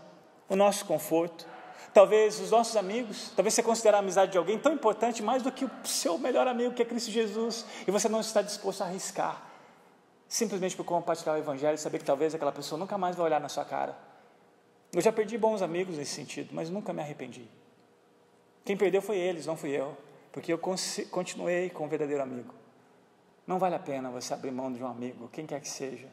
o 0.48 0.57
nosso 0.57 0.85
conforto, 0.85 1.46
Talvez 1.92 2.40
os 2.40 2.50
nossos 2.50 2.74
amigos, 2.76 3.33
talvez 3.37 3.52
você 3.52 3.62
considere 3.62 3.96
a 3.96 3.98
amizade 3.98 4.33
de 4.33 4.38
alguém 4.38 4.59
tão 4.59 4.72
importante 4.72 5.22
mais 5.22 5.42
do 5.42 5.52
que 5.52 5.66
o 5.66 5.70
seu 5.85 6.16
melhor 6.16 6.48
amigo, 6.48 6.74
que 6.74 6.81
é 6.81 6.85
Cristo 6.87 7.11
Jesus, 7.11 7.66
e 7.87 7.90
você 7.90 8.09
não 8.09 8.20
está 8.20 8.40
disposto 8.40 8.81
a 8.81 8.87
arriscar, 8.87 9.42
simplesmente 10.26 10.74
por 10.74 10.85
compartilhar 10.85 11.35
o 11.35 11.37
Evangelho 11.37 11.74
e 11.74 11.78
saber 11.78 11.98
que 11.98 12.05
talvez 12.05 12.35
aquela 12.35 12.52
pessoa 12.52 12.78
nunca 12.78 12.96
mais 12.96 13.14
vai 13.14 13.26
olhar 13.26 13.40
na 13.40 13.48
sua 13.50 13.64
cara. 13.66 13.94
Eu 14.90 15.02
já 15.02 15.12
perdi 15.12 15.37
bons 15.37 15.61
amigos 15.61 15.98
nesse 15.98 16.14
sentido, 16.14 16.55
mas 16.55 16.70
nunca 16.70 16.94
me 16.94 17.02
arrependi. 17.02 17.46
Quem 18.64 18.74
perdeu 18.74 19.02
foi 19.02 19.18
eles, 19.18 19.44
não 19.44 19.57
fui 19.57 19.70
eu, 19.70 19.94
porque 20.33 20.50
eu 20.50 20.59
continuei 20.59 21.68
com 21.68 21.85
o 21.85 21.88
verdadeiro 21.88 22.22
amigo. 22.22 22.55
Não 23.46 23.59
vale 23.59 23.74
a 23.74 23.78
pena 23.78 24.11
você 24.11 24.33
abrir 24.33 24.50
mão 24.50 24.72
de 24.72 24.83
um 24.83 24.87
amigo, 24.87 25.28
quem 25.28 25.44
quer 25.44 25.61
que 25.61 25.68
seja, 25.68 26.09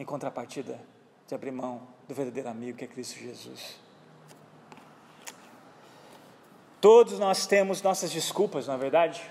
em 0.00 0.04
contrapartida 0.04 0.80
de 1.28 1.34
abrir 1.34 1.52
mão 1.52 1.93
do 2.08 2.14
verdadeiro 2.14 2.48
amigo 2.48 2.78
que 2.78 2.84
é 2.84 2.88
Cristo 2.88 3.18
Jesus. 3.18 3.78
Todos 6.80 7.18
nós 7.18 7.46
temos 7.46 7.80
nossas 7.80 8.10
desculpas, 8.10 8.66
não 8.66 8.74
é 8.74 8.78
verdade? 8.78 9.22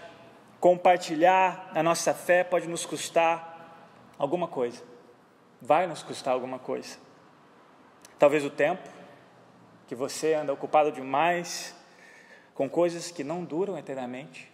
Compartilhar 0.59 1.71
a 1.73 1.83
nossa 1.83 2.13
fé 2.13 2.43
pode 2.43 2.67
nos 2.67 2.85
custar 2.85 3.53
alguma 4.17 4.47
coisa, 4.47 4.81
vai 5.61 5.85
nos 5.85 6.01
custar 6.01 6.33
alguma 6.33 6.57
coisa. 6.57 6.97
Talvez 8.17 8.43
o 8.43 8.49
tempo, 8.49 8.89
que 9.87 9.93
você 9.93 10.33
anda 10.33 10.51
ocupado 10.51 10.91
demais 10.91 11.75
com 12.55 12.69
coisas 12.69 13.11
que 13.11 13.23
não 13.23 13.43
duram 13.43 13.77
eternamente. 13.77 14.51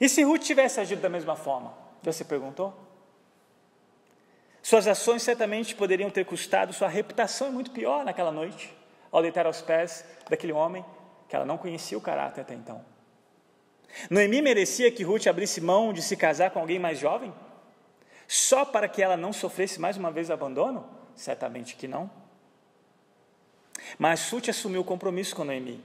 E 0.00 0.08
se 0.08 0.22
Ruth 0.22 0.42
tivesse 0.42 0.78
agido 0.78 1.02
da 1.02 1.08
mesma 1.08 1.34
forma? 1.34 1.74
Já 2.02 2.12
se 2.12 2.24
perguntou? 2.24 2.72
Suas 4.62 4.86
ações 4.86 5.22
certamente 5.22 5.74
poderiam 5.74 6.08
ter 6.08 6.24
custado 6.24 6.72
sua 6.72 6.88
reputação, 6.88 7.48
é 7.48 7.50
muito 7.50 7.72
pior 7.72 8.04
naquela 8.04 8.30
noite, 8.30 8.72
ao 9.10 9.20
deitar 9.20 9.44
aos 9.44 9.60
pés 9.60 10.04
daquele 10.30 10.52
homem 10.52 10.84
que 11.28 11.34
ela 11.34 11.44
não 11.44 11.58
conhecia 11.58 11.98
o 11.98 12.00
caráter 12.00 12.42
até 12.42 12.54
então. 12.54 12.84
Noemi 14.08 14.40
merecia 14.40 14.90
que 14.90 15.02
Ruth 15.02 15.26
abrisse 15.26 15.60
mão 15.60 15.92
de 15.92 16.00
se 16.00 16.16
casar 16.16 16.50
com 16.50 16.60
alguém 16.60 16.78
mais 16.78 16.98
jovem? 16.98 17.34
Só 18.28 18.64
para 18.64 18.88
que 18.88 19.02
ela 19.02 19.16
não 19.16 19.32
sofresse 19.32 19.80
mais 19.80 19.96
uma 19.96 20.10
vez 20.10 20.30
abandono? 20.30 20.88
Certamente 21.14 21.76
que 21.76 21.88
não. 21.88 22.10
Mas 23.98 24.30
Ruth 24.30 24.48
assumiu 24.48 24.80
o 24.80 24.84
compromisso 24.84 25.34
com 25.34 25.44
Noemi. 25.44 25.82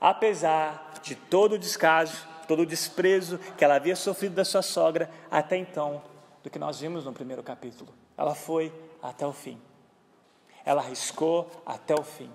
Apesar 0.00 0.92
de 1.02 1.14
todo 1.14 1.54
o 1.54 1.58
descaso, 1.58 2.26
todo 2.46 2.62
o 2.62 2.66
desprezo 2.66 3.38
que 3.56 3.64
ela 3.64 3.74
havia 3.74 3.96
sofrido 3.96 4.34
da 4.34 4.44
sua 4.44 4.62
sogra 4.62 5.10
até 5.30 5.56
então, 5.56 6.02
do 6.48 6.50
que 6.50 6.58
nós 6.58 6.80
vimos 6.80 7.04
no 7.04 7.12
primeiro 7.12 7.42
capítulo. 7.42 7.92
Ela 8.16 8.34
foi 8.34 8.72
até 9.02 9.26
o 9.26 9.34
fim. 9.34 9.60
Ela 10.64 10.80
arriscou 10.80 11.46
até 11.66 11.94
o 11.94 12.02
fim. 12.02 12.32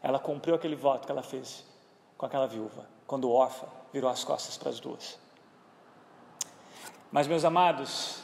Ela 0.00 0.20
cumpriu 0.20 0.54
aquele 0.54 0.76
voto 0.76 1.04
que 1.04 1.10
ela 1.10 1.22
fez 1.22 1.64
com 2.16 2.24
aquela 2.24 2.46
viúva, 2.46 2.88
quando 3.08 3.24
o 3.24 3.32
órfão 3.32 3.68
virou 3.92 4.08
as 4.08 4.22
costas 4.22 4.56
para 4.56 4.70
as 4.70 4.78
duas. 4.78 5.18
Mas, 7.10 7.26
meus 7.26 7.44
amados, 7.44 8.22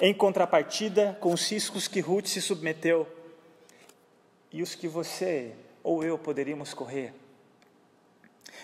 em 0.00 0.12
contrapartida 0.12 1.16
com 1.20 1.32
os 1.32 1.48
riscos 1.48 1.86
que 1.86 2.00
Ruth 2.00 2.26
se 2.26 2.42
submeteu 2.42 3.06
e 4.50 4.62
os 4.62 4.74
que 4.74 4.88
você 4.88 5.54
ou 5.80 6.02
eu 6.02 6.18
poderíamos 6.18 6.74
correr, 6.74 7.14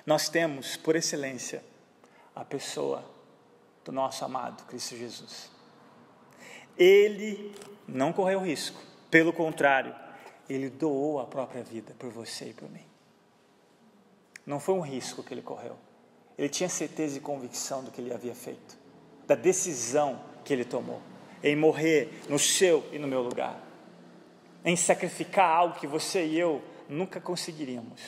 nós 0.05 0.29
temos, 0.29 0.77
por 0.77 0.97
excelência, 0.97 1.65
a 2.35 2.45
pessoa 2.45 3.05
do 3.85 3.93
nosso 3.93 4.25
amado 4.25 4.65
Cristo 4.65 4.97
Jesus. 4.97 5.62
Ele 6.77 7.55
não 7.87 8.13
correu 8.13 8.41
risco, 8.41 8.81
pelo 9.11 9.33
contrário, 9.33 9.95
ele 10.49 10.71
doou 10.71 11.21
a 11.21 11.27
própria 11.27 11.63
vida 11.63 11.95
por 11.99 12.11
você 12.11 12.47
e 12.47 12.53
por 12.53 12.71
mim. 12.71 12.85
Não 14.45 14.59
foi 14.59 14.75
um 14.75 14.81
risco 14.81 15.23
que 15.23 15.33
ele 15.33 15.43
correu. 15.43 15.77
Ele 16.37 16.49
tinha 16.49 16.69
certeza 16.69 17.19
e 17.19 17.21
convicção 17.21 17.85
do 17.85 17.91
que 17.91 18.01
ele 18.01 18.13
havia 18.13 18.35
feito, 18.35 18.77
da 19.27 19.35
decisão 19.35 20.21
que 20.45 20.53
ele 20.53 20.65
tomou 20.65 21.01
em 21.43 21.57
morrer 21.57 22.23
no 22.29 22.39
seu 22.39 22.85
e 22.93 22.99
no 22.99 23.09
meu 23.09 23.21
lugar. 23.21 23.61
em 24.65 24.77
sacrificar 24.77 25.49
algo 25.49 25.75
que 25.75 25.89
você 25.89 26.25
e 26.25 26.39
eu 26.39 26.63
nunca 26.89 27.21
conseguiríamos. 27.21 28.01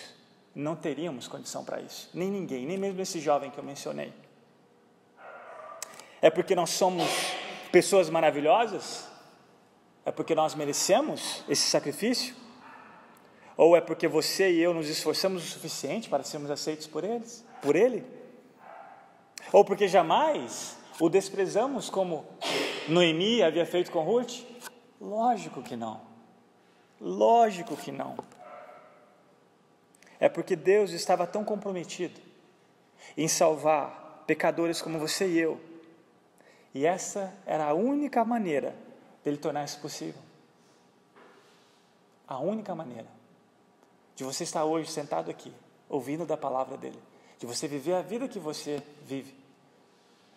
Não 0.55 0.77
teríamos 0.77 1.27
condição 1.27 1.65
para 1.65 1.81
isso. 1.81 2.09
Nem 2.15 2.31
ninguém, 2.31 2.65
nem 2.65 2.79
mesmo 2.79 3.01
esse 3.01 3.19
jovem 3.19 3.51
que 3.51 3.59
eu 3.59 3.65
mencionei. 3.65 4.13
É 6.23 6.31
porque 6.31 6.55
nós 6.55 6.71
somos 6.71 7.09
pessoas 7.75 8.09
maravilhosas? 8.09 9.09
É 10.07 10.13
porque 10.13 10.33
nós 10.33 10.55
merecemos 10.55 11.43
esse 11.49 11.69
sacrifício? 11.69 12.33
Ou 13.57 13.77
é 13.77 13.81
porque 13.81 14.07
você 14.07 14.49
e 14.53 14.63
eu 14.63 14.73
nos 14.73 14.89
esforçamos 14.89 15.43
o 15.43 15.47
suficiente 15.49 16.09
para 16.09 16.23
sermos 16.23 16.53
aceitos 16.53 16.87
por 16.87 17.03
eles, 17.03 17.45
por 17.61 17.75
ele? 17.75 18.07
Ou 19.53 19.65
porque 19.65 19.89
jamais 19.89 20.77
o 21.01 21.09
desprezamos 21.09 21.91
como 21.91 22.25
Noemi 22.89 23.43
havia 23.43 23.67
feito 23.67 23.91
com 23.91 24.05
Ruth? 24.05 24.45
Lógico 25.01 25.61
que 25.61 25.75
não. 25.75 26.01
Lógico 27.01 27.77
que 27.77 27.91
não. 27.91 28.17
É 30.21 30.29
porque 30.29 30.55
Deus 30.55 30.93
estava 30.93 31.27
tão 31.27 31.45
comprometido 31.45 32.21
em 33.17 33.27
salvar 33.27 34.23
pecadores 34.29 34.81
como 34.81 34.97
você 34.97 35.27
e 35.27 35.41
eu. 35.41 35.74
E 36.75 36.85
essa 36.85 37.33
era 37.47 37.67
a 37.67 37.75
única 37.75 38.25
maneira 38.25 38.75
dele 39.23 39.39
tornar 39.39 39.65
isso 39.65 39.79
possível. 39.81 40.21
A 42.27 42.39
única 42.41 42.75
maneira 42.75 43.07
de 44.17 44.25
você 44.25 44.43
estar 44.45 44.65
hoje 44.65 44.91
sentado 44.91 45.31
aqui, 45.31 45.53
ouvindo 45.89 46.27
da 46.27 46.37
palavra 46.37 46.77
dele, 46.77 47.01
de 47.39 47.47
você 47.47 47.69
viver 47.69 47.95
a 47.95 48.03
vida 48.03 48.29
que 48.29 48.39
você 48.39 48.83
vive, 49.05 49.35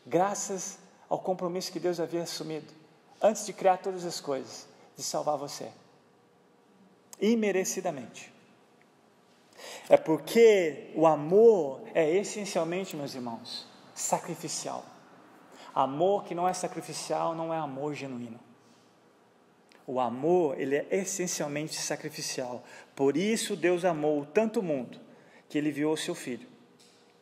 graças 0.05 0.77
ao 1.09 1.19
compromisso 1.19 1.71
que 1.71 1.79
Deus 1.79 1.99
havia 1.99 2.23
assumido 2.23 2.71
antes 3.21 3.45
de 3.45 3.53
criar 3.53 3.77
todas 3.77 4.05
as 4.05 4.19
coisas, 4.19 4.67
de 4.95 5.03
salvar 5.03 5.37
você, 5.37 5.71
imerecidamente. 7.19 8.33
É 9.89 9.97
porque 9.97 10.91
o 10.95 11.07
amor 11.07 11.81
é 11.93 12.09
essencialmente, 12.15 12.95
meus 12.95 13.15
irmãos, 13.15 13.65
sacrificial. 13.95 14.83
Amor 15.79 16.23
que 16.23 16.33
não 16.33 16.49
é 16.49 16.53
sacrificial 16.53 17.35
não 17.35 17.53
é 17.53 17.57
amor 17.59 17.93
genuíno. 17.93 18.39
O 19.85 19.99
amor, 19.99 20.59
ele 20.59 20.75
é 20.75 20.87
essencialmente 20.89 21.75
sacrificial. 21.75 22.63
Por 22.95 23.15
isso 23.15 23.55
Deus 23.55 23.85
amou 23.85 24.25
tanto 24.25 24.59
o 24.59 24.63
mundo 24.63 24.99
que 25.47 25.55
ele 25.55 25.69
enviou 25.69 25.93
o 25.93 25.97
seu 25.97 26.15
filho 26.15 26.47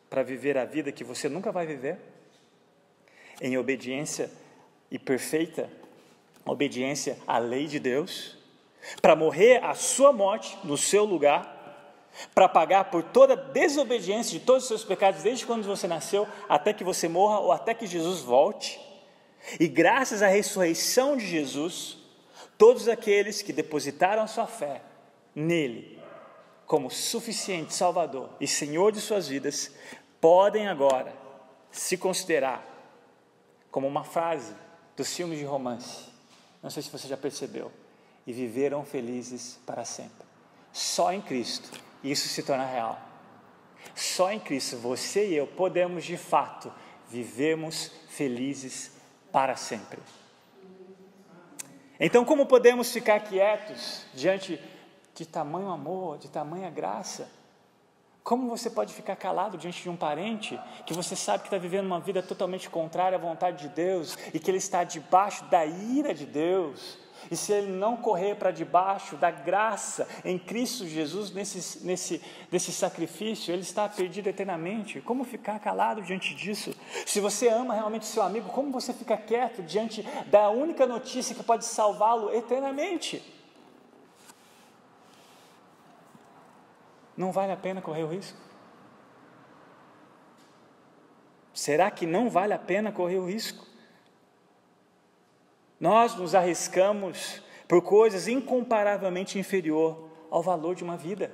para 0.09 0.23
viver 0.23 0.57
a 0.57 0.63
vida 0.63 0.89
que 0.89 1.03
você 1.03 1.27
nunca 1.27 1.51
vai 1.51 1.65
viver 1.67 1.99
em 3.41 3.57
obediência 3.57 4.31
e 4.89 4.97
perfeita 4.97 5.69
obediência 6.45 7.17
à 7.27 7.37
lei 7.37 7.67
de 7.67 7.77
Deus, 7.77 8.37
para 9.01 9.17
morrer 9.17 9.61
a 9.65 9.73
sua 9.73 10.13
morte 10.13 10.57
no 10.63 10.77
seu 10.77 11.03
lugar, 11.03 11.54
para 12.33 12.47
pagar 12.47 12.85
por 12.85 13.03
toda 13.03 13.33
a 13.33 13.35
desobediência 13.35 14.37
de 14.39 14.45
todos 14.45 14.63
os 14.63 14.67
seus 14.67 14.83
pecados, 14.83 15.23
desde 15.23 15.45
quando 15.45 15.63
você 15.63 15.87
nasceu 15.87 16.27
até 16.47 16.73
que 16.73 16.83
você 16.83 17.07
morra 17.07 17.39
ou 17.39 17.51
até 17.51 17.73
que 17.73 17.87
Jesus 17.87 18.21
volte. 18.21 18.79
E 19.59 19.67
graças 19.67 20.21
à 20.21 20.27
ressurreição 20.27 21.15
de 21.17 21.27
Jesus, 21.27 21.97
todos 22.57 22.87
aqueles 22.87 23.41
que 23.41 23.53
depositaram 23.53 24.23
a 24.23 24.27
sua 24.27 24.47
fé 24.47 24.81
nele, 25.33 25.99
como 26.65 26.89
suficiente 26.89 27.73
Salvador 27.73 28.29
e 28.39 28.47
Senhor 28.47 28.91
de 28.91 28.99
suas 28.99 29.27
vidas, 29.27 29.71
podem 30.19 30.67
agora 30.67 31.13
se 31.69 31.97
considerar 31.97 32.65
como 33.69 33.87
uma 33.87 34.03
frase 34.03 34.53
dos 34.95 35.13
filmes 35.13 35.37
de 35.37 35.45
romance. 35.45 36.05
Não 36.63 36.69
sei 36.69 36.81
se 36.81 36.89
você 36.89 37.07
já 37.07 37.17
percebeu. 37.17 37.71
E 38.25 38.33
viveram 38.33 38.83
felizes 38.83 39.59
para 39.67 39.85
sempre. 39.85 40.25
Só 40.73 41.13
em 41.13 41.21
Cristo 41.21 41.84
isso 42.11 42.27
se 42.27 42.43
torna 42.43 42.65
real. 42.65 42.99
Só 43.93 44.31
em 44.31 44.39
Cristo 44.39 44.77
você 44.77 45.29
e 45.29 45.35
eu 45.35 45.47
podemos 45.47 46.03
de 46.03 46.17
fato 46.17 46.71
vivermos 47.09 47.91
felizes 48.09 48.91
para 49.31 49.55
sempre. 49.55 49.99
Então, 51.99 52.25
como 52.25 52.45
podemos 52.45 52.91
ficar 52.91 53.21
quietos 53.21 54.05
diante 54.13 54.59
de 55.13 55.25
tamanho 55.25 55.69
amor, 55.69 56.17
de 56.17 56.29
tamanha 56.29 56.69
graça? 56.69 57.29
Como 58.21 58.49
você 58.49 58.69
pode 58.69 58.93
ficar 58.93 59.15
calado 59.15 59.57
diante 59.57 59.83
de 59.83 59.89
um 59.89 59.95
parente 59.95 60.59
que 60.85 60.93
você 60.93 61.15
sabe 61.15 61.43
que 61.43 61.47
está 61.47 61.57
vivendo 61.57 61.85
uma 61.85 61.99
vida 61.99 62.23
totalmente 62.23 62.69
contrária 62.69 63.17
à 63.17 63.21
vontade 63.21 63.67
de 63.67 63.73
Deus 63.73 64.17
e 64.33 64.39
que 64.39 64.49
ele 64.49 64.57
está 64.57 64.83
debaixo 64.83 65.45
da 65.45 65.65
ira 65.65 66.13
de 66.13 66.25
Deus? 66.25 66.97
E 67.29 67.35
se 67.35 67.51
ele 67.51 67.71
não 67.71 67.97
correr 67.97 68.35
para 68.35 68.51
debaixo 68.51 69.15
da 69.15 69.31
graça 69.31 70.07
em 70.23 70.37
Cristo 70.37 70.87
Jesus, 70.87 71.31
nesse, 71.31 71.85
nesse, 71.85 72.21
nesse 72.51 72.71
sacrifício, 72.71 73.53
ele 73.53 73.61
está 73.61 73.87
perdido 73.89 74.27
eternamente. 74.27 75.01
Como 75.01 75.23
ficar 75.23 75.59
calado 75.59 76.01
diante 76.01 76.35
disso? 76.35 76.75
Se 77.05 77.19
você 77.19 77.47
ama 77.47 77.73
realmente 77.73 78.05
seu 78.05 78.23
amigo, 78.23 78.49
como 78.49 78.71
você 78.71 78.93
fica 78.93 79.17
quieto 79.17 79.63
diante 79.63 80.01
da 80.27 80.49
única 80.49 80.85
notícia 80.85 81.35
que 81.35 81.43
pode 81.43 81.65
salvá-lo 81.65 82.33
eternamente? 82.33 83.23
Não 87.17 87.31
vale 87.31 87.51
a 87.51 87.57
pena 87.57 87.81
correr 87.81 88.03
o 88.03 88.09
risco? 88.09 88.37
Será 91.53 91.89
que 91.89 92.05
não 92.05 92.29
vale 92.29 92.53
a 92.53 92.59
pena 92.59 92.91
correr 92.91 93.17
o 93.17 93.25
risco? 93.25 93.64
Nós 95.79 96.15
nos 96.15 96.33
arriscamos 96.33 97.41
por 97.67 97.81
coisas 97.81 98.27
incomparavelmente 98.27 99.37
inferior 99.37 100.09
ao 100.29 100.41
valor 100.41 100.75
de 100.75 100.83
uma 100.83 100.97
vida. 100.97 101.31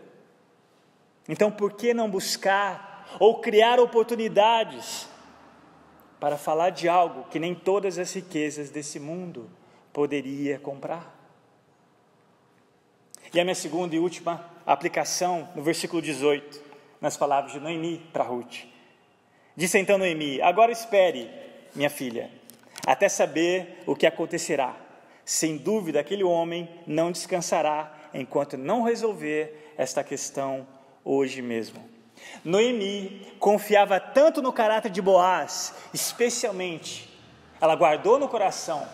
Então, 1.28 1.52
por 1.52 1.74
que 1.74 1.94
não 1.94 2.10
buscar 2.10 3.08
ou 3.20 3.40
criar 3.40 3.80
oportunidades 3.80 5.08
para 6.20 6.38
falar 6.38 6.70
de 6.70 6.88
algo 6.88 7.26
que 7.30 7.40
nem 7.40 7.54
todas 7.54 7.98
as 7.98 8.14
riquezas 8.14 8.70
desse 8.70 9.00
mundo 9.00 9.50
poderia 9.94 10.60
comprar? 10.60 11.20
E 13.34 13.40
a 13.40 13.44
minha 13.44 13.56
segunda 13.56 13.96
e 13.96 14.00
última 14.00 14.46
aplicação 14.66 15.48
no 15.56 15.64
versículo 15.64 16.02
18, 16.02 16.62
nas 17.00 17.16
palavras 17.16 17.54
de 17.54 17.60
Noemi 17.60 17.98
para 18.12 18.24
Ruth. 18.24 18.66
Disse 19.56 19.80
então 19.80 19.98
Noemi: 19.98 20.42
Agora 20.42 20.72
espere, 20.72 21.30
minha 21.74 21.90
filha, 21.90 22.30
até 22.86 23.08
saber 23.08 23.84
o 23.86 23.96
que 23.96 24.06
acontecerá. 24.06 24.76
Sem 25.24 25.58
dúvida, 25.58 26.00
aquele 26.00 26.24
homem 26.24 26.70
não 26.86 27.12
descansará 27.12 27.94
enquanto 28.14 28.58
não 28.58 28.84
resolver 28.84 29.74
esta 29.78 30.04
questão 30.04 30.68
hoje 31.04 31.42
mesmo. 31.42 31.84
Noemi 32.44 33.34
confiava 33.40 34.00
tanto 34.00 34.42
no 34.42 34.54
caráter 34.54 34.92
de 34.92 35.02
Boaz, 35.02 35.74
especialmente, 35.94 37.10
ela 37.60 37.76
guardou 37.76 38.20
no 38.20 38.28
coração 38.28 38.88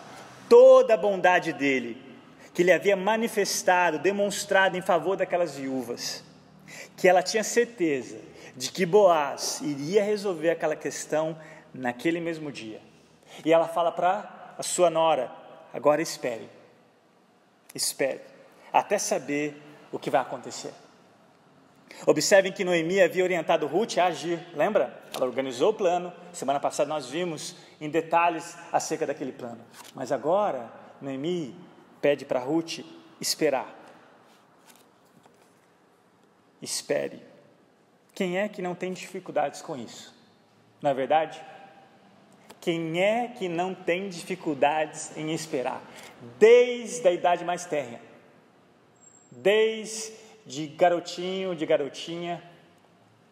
toda 0.49 0.93
a 0.93 0.97
bondade 0.97 1.53
dele, 1.53 2.01
que 2.53 2.61
ele 2.61 2.71
havia 2.71 2.95
manifestado, 2.95 3.99
demonstrado 3.99 4.77
em 4.77 4.81
favor 4.81 5.15
daquelas 5.15 5.55
viúvas, 5.55 6.23
que 6.95 7.07
ela 7.07 7.21
tinha 7.21 7.43
certeza 7.43 8.17
de 8.55 8.71
que 8.71 8.85
Boaz 8.85 9.61
iria 9.61 10.03
resolver 10.03 10.49
aquela 10.49 10.75
questão 10.75 11.37
naquele 11.73 12.19
mesmo 12.19 12.51
dia. 12.51 12.86
E 13.43 13.51
ela 13.51 13.67
fala 13.67 13.91
para 13.91 14.53
a 14.57 14.63
sua 14.63 14.89
nora: 14.89 15.31
agora 15.73 16.01
espere, 16.01 16.49
espere, 17.73 18.21
até 18.71 18.97
saber 18.97 19.61
o 19.91 19.99
que 19.99 20.09
vai 20.09 20.21
acontecer. 20.21 20.73
Observem 22.05 22.51
que 22.51 22.63
Noemi 22.63 23.01
havia 23.01 23.23
orientado 23.23 23.65
Ruth 23.65 23.97
a 23.97 24.05
agir, 24.05 24.39
lembra? 24.53 25.01
Ela 25.15 25.25
organizou 25.25 25.71
o 25.71 25.73
plano, 25.73 26.13
semana 26.31 26.59
passada 26.59 26.87
nós 26.87 27.09
vimos 27.09 27.55
em 27.81 27.89
detalhes 27.89 28.57
acerca 28.71 29.07
daquele 29.07 29.31
plano. 29.31 29.61
Mas 29.95 30.11
agora, 30.11 30.71
Noemi 31.01 31.55
pede 32.01 32.25
para 32.25 32.39
Ruth 32.39 32.79
esperar. 33.19 33.73
Espere. 36.61 37.21
Quem 38.13 38.37
é 38.37 38.47
que 38.49 38.61
não 38.61 38.75
tem 38.75 38.93
dificuldades 38.93 39.61
com 39.61 39.75
isso? 39.75 40.15
Na 40.81 40.89
é 40.89 40.93
verdade, 40.93 41.43
quem 42.67 43.01
é 43.01 43.29
que 43.29 43.47
não 43.47 43.73
tem 43.73 44.09
dificuldades 44.09 45.15
em 45.15 45.31
esperar? 45.31 45.81
Desde 46.37 47.07
a 47.07 47.11
idade 47.13 47.45
mais 47.45 47.63
térrea, 47.63 48.01
desde 49.31 50.67
garotinho, 50.75 51.55
de 51.55 51.65
garotinha, 51.65 52.43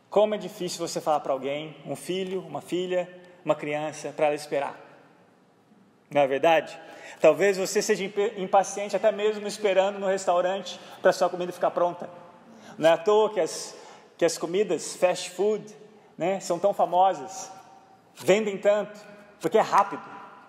como 0.09 0.35
é 0.35 0.37
difícil 0.37 0.79
você 0.87 1.01
falar 1.01 1.19
para 1.19 1.33
alguém, 1.33 1.75
um 1.85 1.97
filho, 1.97 2.45
uma 2.47 2.61
filha, 2.61 3.09
uma 3.43 3.55
criança, 3.55 4.13
para 4.15 4.27
ela 4.27 4.35
esperar. 4.35 4.79
Não 6.09 6.21
é 6.21 6.27
verdade? 6.27 6.79
Talvez 7.19 7.57
você 7.57 7.81
seja 7.81 8.09
impaciente 8.37 8.95
até 8.95 9.11
mesmo 9.11 9.45
esperando 9.45 9.99
no 9.99 10.07
restaurante 10.07 10.79
para 11.01 11.11
sua 11.11 11.29
comida 11.29 11.51
ficar 11.51 11.71
pronta. 11.71 12.09
Não 12.77 12.89
é 12.89 12.93
à 12.93 12.97
toa 12.97 13.33
que 13.33 13.41
as, 13.41 13.75
que 14.17 14.23
as 14.23 14.37
comidas 14.37 14.95
fast 14.95 15.29
food 15.31 15.75
né, 16.17 16.39
são 16.39 16.57
tão 16.57 16.73
famosas, 16.73 17.51
vendem 18.15 18.57
tanto, 18.57 19.14
porque 19.39 19.57
é 19.57 19.61
rápido, 19.61 20.01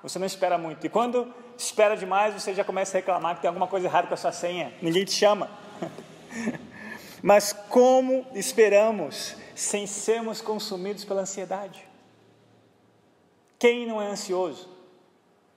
você 0.02 0.18
não 0.18 0.26
espera 0.26 0.56
muito. 0.56 0.86
E 0.86 0.88
quando 0.88 1.32
espera 1.58 1.96
demais, 1.96 2.34
você 2.34 2.54
já 2.54 2.64
começa 2.64 2.96
a 2.96 3.00
reclamar 3.00 3.34
que 3.34 3.42
tem 3.42 3.48
alguma 3.48 3.66
coisa 3.66 3.86
errada 3.86 4.06
com 4.06 4.14
a 4.14 4.16
sua 4.16 4.32
senha, 4.32 4.72
ninguém 4.80 5.04
te 5.04 5.12
chama. 5.12 5.50
Mas 7.22 7.52
como 7.52 8.26
esperamos 8.34 9.36
sem 9.54 9.86
sermos 9.86 10.40
consumidos 10.40 11.04
pela 11.04 11.22
ansiedade? 11.22 11.86
Quem 13.58 13.86
não 13.86 14.00
é 14.00 14.06
ansioso? 14.06 14.68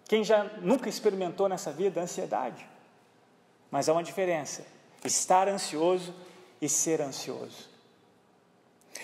Quem 0.08 0.24
já 0.24 0.46
nunca 0.62 0.90
experimentou 0.90 1.48
nessa 1.48 1.72
vida 1.72 2.02
ansiedade? 2.02 2.68
Mas 3.70 3.88
há 3.88 3.94
uma 3.94 4.04
diferença: 4.04 4.66
estar 5.04 5.48
ansioso 5.48 6.16
e 6.62 6.68
ser 6.68 7.02
ansioso. 7.02 7.70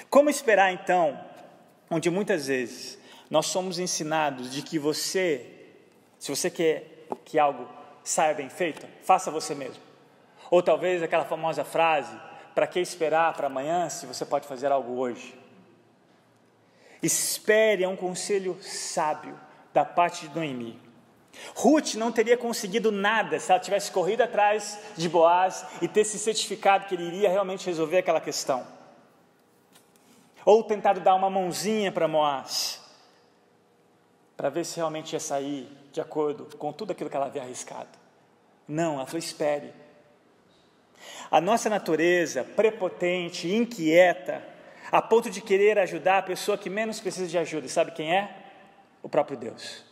Como 0.09 0.29
esperar 0.29 0.73
então, 0.73 1.19
onde 1.89 2.09
muitas 2.09 2.47
vezes 2.47 2.97
nós 3.29 3.47
somos 3.47 3.79
ensinados 3.79 4.51
de 4.51 4.61
que 4.61 4.77
você, 4.77 5.45
se 6.19 6.29
você 6.29 6.49
quer 6.49 7.07
que 7.23 7.39
algo 7.39 7.67
saia 8.03 8.33
bem 8.33 8.49
feito, 8.49 8.87
faça 9.03 9.31
você 9.31 9.55
mesmo. 9.55 9.81
Ou 10.51 10.61
talvez 10.61 11.01
aquela 11.01 11.25
famosa 11.25 11.63
frase: 11.63 12.15
para 12.53 12.67
que 12.67 12.79
esperar 12.79 13.33
para 13.33 13.47
amanhã 13.47 13.89
se 13.89 14.05
você 14.05 14.25
pode 14.25 14.47
fazer 14.47 14.71
algo 14.71 14.97
hoje? 14.97 15.37
Espere 17.01 17.83
é 17.83 17.87
um 17.87 17.95
conselho 17.95 18.57
sábio 18.61 19.39
da 19.73 19.83
parte 19.83 20.27
de 20.27 20.35
Noemi. 20.35 20.79
Ruth 21.53 21.95
não 21.95 22.11
teria 22.11 22.37
conseguido 22.37 22.91
nada 22.91 23.39
se 23.39 23.51
ela 23.51 23.59
tivesse 23.59 23.91
corrido 23.91 24.21
atrás 24.21 24.79
de 24.95 25.09
Boaz 25.09 25.65
e 25.81 25.87
ter 25.87 26.05
se 26.05 26.17
certificado 26.17 26.85
que 26.85 26.95
ele 26.95 27.07
iria 27.07 27.29
realmente 27.29 27.65
resolver 27.65 27.97
aquela 27.97 28.21
questão. 28.21 28.65
Ou 30.45 30.63
tentado 30.63 31.01
dar 31.01 31.15
uma 31.15 31.29
mãozinha 31.29 31.91
para 31.91 32.07
Moaz, 32.07 32.81
para 34.35 34.49
ver 34.49 34.65
se 34.65 34.77
realmente 34.77 35.13
ia 35.13 35.19
sair 35.19 35.67
de 35.91 36.01
acordo 36.01 36.57
com 36.57 36.73
tudo 36.73 36.91
aquilo 36.91 37.09
que 37.09 37.15
ela 37.15 37.27
havia 37.27 37.41
arriscado. 37.41 37.89
Não, 38.67 38.95
ela 38.95 39.05
falou: 39.05 39.19
espere. 39.19 39.73
A 41.29 41.39
nossa 41.39 41.69
natureza 41.69 42.43
prepotente, 42.43 43.53
inquieta, 43.53 44.43
a 44.91 45.01
ponto 45.01 45.29
de 45.29 45.41
querer 45.41 45.77
ajudar 45.79 46.19
a 46.19 46.23
pessoa 46.23 46.57
que 46.57 46.69
menos 46.69 46.99
precisa 46.99 47.27
de 47.27 47.37
ajuda, 47.37 47.67
sabe 47.67 47.91
quem 47.91 48.15
é? 48.15 48.35
O 49.01 49.09
próprio 49.09 49.37
Deus. 49.37 49.83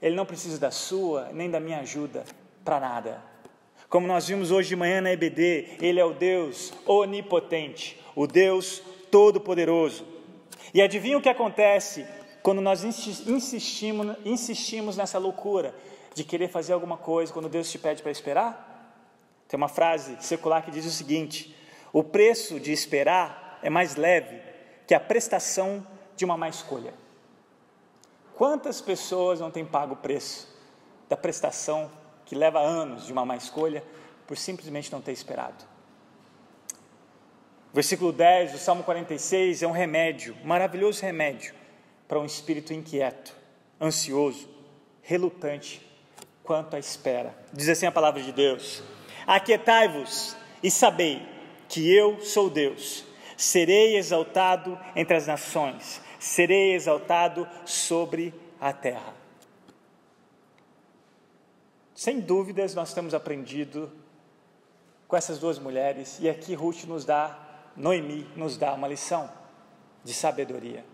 Ele 0.00 0.16
não 0.16 0.24
precisa 0.24 0.58
da 0.58 0.70
sua 0.70 1.30
nem 1.32 1.50
da 1.50 1.60
minha 1.60 1.80
ajuda 1.80 2.24
para 2.64 2.80
nada. 2.80 3.22
Como 3.88 4.06
nós 4.06 4.28
vimos 4.28 4.50
hoje 4.50 4.68
de 4.68 4.76
manhã 4.76 5.00
na 5.00 5.12
EBD, 5.12 5.76
Ele 5.80 5.98
é 5.98 6.04
o 6.04 6.14
Deus 6.14 6.72
onipotente, 6.86 8.00
o 8.14 8.26
Deus 8.26 8.80
todo-poderoso. 9.10 10.06
E 10.72 10.80
adivinha 10.80 11.18
o 11.18 11.20
que 11.20 11.28
acontece 11.28 12.06
quando 12.42 12.60
nós 12.60 12.84
insistimos, 12.84 14.16
insistimos 14.24 14.96
nessa 14.96 15.18
loucura 15.18 15.74
de 16.14 16.24
querer 16.24 16.48
fazer 16.48 16.72
alguma 16.72 16.96
coisa 16.96 17.32
quando 17.32 17.48
Deus 17.48 17.70
te 17.70 17.78
pede 17.78 18.02
para 18.02 18.10
esperar? 18.10 18.66
Tem 19.48 19.56
uma 19.56 19.68
frase 19.68 20.16
secular 20.20 20.64
que 20.64 20.70
diz 20.70 20.86
o 20.86 20.90
seguinte: 20.90 21.54
o 21.92 22.02
preço 22.02 22.58
de 22.58 22.72
esperar 22.72 23.58
é 23.62 23.68
mais 23.68 23.96
leve 23.96 24.40
que 24.86 24.94
a 24.94 25.00
prestação 25.00 25.86
de 26.16 26.24
uma 26.24 26.36
má 26.36 26.48
escolha. 26.48 26.94
Quantas 28.34 28.80
pessoas 28.80 29.40
não 29.40 29.50
têm 29.50 29.66
pago 29.66 29.94
o 29.94 29.96
preço 29.96 30.48
da 31.08 31.16
prestação 31.16 31.90
que 32.24 32.34
leva 32.34 32.58
anos 32.58 33.04
de 33.04 33.12
uma 33.12 33.24
má 33.24 33.36
escolha 33.36 33.84
por 34.26 34.36
simplesmente 34.36 34.90
não 34.90 35.00
ter 35.00 35.12
esperado? 35.12 35.68
versículo 37.72 38.12
10 38.12 38.50
do 38.52 38.58
Salmo 38.58 38.82
46 38.82 39.62
é 39.62 39.66
um 39.66 39.70
remédio, 39.70 40.36
maravilhoso 40.42 41.02
remédio 41.02 41.59
para 42.10 42.18
um 42.18 42.24
espírito 42.24 42.74
inquieto, 42.74 43.32
ansioso, 43.80 44.48
relutante 45.00 45.80
quanto 46.42 46.74
à 46.74 46.78
espera. 46.80 47.32
Diz 47.52 47.68
assim 47.68 47.86
a 47.86 47.92
palavra 47.92 48.20
de 48.20 48.32
Deus: 48.32 48.82
Aquietai-vos 49.24 50.36
e 50.60 50.72
sabei 50.72 51.24
que 51.68 51.88
eu 51.88 52.20
sou 52.20 52.50
Deus. 52.50 53.04
Serei 53.36 53.96
exaltado 53.96 54.76
entre 54.96 55.16
as 55.16 55.28
nações, 55.28 56.00
serei 56.18 56.74
exaltado 56.74 57.48
sobre 57.64 58.34
a 58.60 58.72
terra. 58.72 59.14
Sem 61.94 62.18
dúvidas, 62.18 62.74
nós 62.74 62.92
temos 62.92 63.14
aprendido 63.14 63.88
com 65.06 65.16
essas 65.16 65.38
duas 65.38 65.60
mulheres, 65.60 66.18
e 66.18 66.28
aqui 66.28 66.54
Ruth 66.54 66.82
nos 66.86 67.04
dá, 67.04 67.38
Noemi 67.76 68.26
nos 68.34 68.56
dá 68.56 68.74
uma 68.74 68.88
lição 68.88 69.30
de 70.02 70.12
sabedoria. 70.12 70.89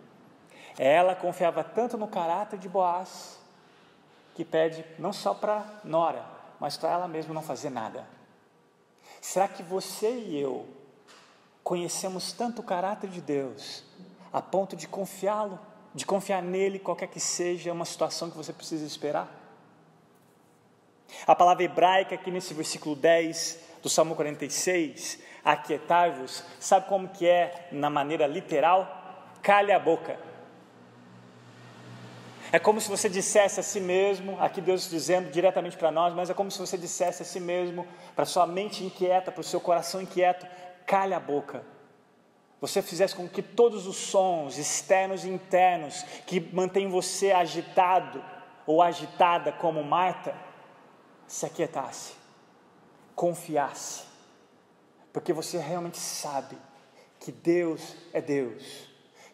Ela 0.79 1.15
confiava 1.15 1.65
tanto 1.65 1.97
no 1.97 2.07
caráter 2.07 2.59
de 2.59 2.69
Boaz, 2.69 3.39
que 4.35 4.45
pede 4.45 4.85
não 4.99 5.13
só 5.13 5.33
para 5.33 5.65
Nora, 5.83 6.25
mas 6.61 6.77
para 6.77 6.91
ela 6.91 7.09
mesma 7.09 7.33
não 7.33 7.43
fazer 7.43 7.71
nada. 7.71 8.07
Será 9.21 9.49
que 9.49 9.63
você 9.63 10.11
e 10.11 10.39
eu 10.39 10.69
conhecemos 11.65 12.33
tanto 12.33 12.61
o 12.61 12.65
caráter 12.65 13.11
de 13.11 13.21
Deus 13.21 13.83
a 14.33 14.43
ponto 14.43 14.77
de 14.77 14.87
confiá-lo, 14.87 15.59
de 15.95 16.05
confiar 16.05 16.43
nele, 16.43 16.79
qualquer 16.79 17.09
que 17.09 17.19
seja 17.19 17.73
uma 17.73 17.87
situação 17.87 18.31
que 18.31 18.37
você 18.37 18.53
precisa 18.53 18.85
esperar? 18.85 19.29
A 21.27 21.35
palavra 21.35 21.65
hebraica 21.65 22.15
aqui 22.15 22.31
nesse 22.31 22.53
versículo 22.53 22.95
10 22.95 23.61
do 23.83 23.89
Salmo 23.89 24.15
46, 24.15 25.21
aquietai-vos, 25.45 26.45
sabe 26.61 26.89
como 26.89 27.09
que 27.09 27.27
é 27.27 27.69
na 27.73 27.89
maneira 27.89 28.27
literal? 28.27 29.25
Calha 29.43 29.77
a 29.77 29.79
boca. 29.79 30.19
É 32.53 32.59
como 32.59 32.81
se 32.81 32.89
você 32.89 33.09
dissesse 33.09 33.59
a 33.59 33.63
si 33.63 33.81
mesmo, 33.81 34.41
aqui 34.41 34.61
Deus 34.61 34.89
dizendo 34.89 35.31
diretamente 35.31 35.77
para 35.77 35.91
nós, 35.91 36.15
mas 36.15 36.31
é 36.31 36.35
como 36.35 36.51
se 36.51 36.59
você 36.59 36.79
dissesse 36.79 37.23
a 37.23 37.25
si 37.25 37.41
mesmo, 37.41 37.87
para 38.15 38.25
sua 38.25 38.47
mente 38.47 38.85
inquieta, 38.85 39.33
para 39.33 39.41
o 39.41 39.45
seu 39.45 39.61
coração 39.61 40.01
inquieto, 40.01 40.47
calha 40.87 41.17
a 41.17 41.21
boca. 41.21 41.65
Você 42.61 42.81
fizesse 42.81 43.15
com 43.15 43.29
que 43.29 43.43
todos 43.43 43.87
os 43.87 43.97
sons 43.97 44.59
externos 44.59 45.25
e 45.25 45.29
internos 45.29 46.03
que 46.27 46.41
mantêm 46.41 46.89
você 46.89 47.33
agitado 47.33 48.25
ou 48.67 48.83
agitada 48.83 49.53
como 49.53 49.83
Marta, 49.85 50.35
se 51.27 51.45
aquietasse, 51.45 52.15
confiasse, 53.15 54.05
porque 55.13 55.33
você 55.33 55.59
realmente 55.59 55.99
sabe 55.99 56.57
que 57.19 57.33
Deus 57.33 57.97
é 58.13 58.21
Deus 58.21 58.86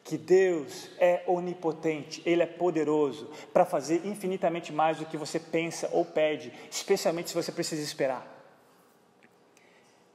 que 0.05 0.19
Deus 0.19 0.91
é 0.99 1.23
onipotente, 1.27 2.23
Ele 2.27 2.43
é 2.43 2.47
poderoso 2.47 3.31
para 3.53 3.65
fazer 3.65 4.05
infinitamente 4.07 4.73
mais 4.73 4.99
do 4.99 5.07
que 5.07 5.17
você 5.17 5.39
pensa 5.39 5.89
ou 5.93 6.05
pede, 6.05 6.53
especialmente 6.71 7.29
se 7.29 7.35
você 7.35 7.53
precisa 7.53 7.83
esperar. 7.83 8.27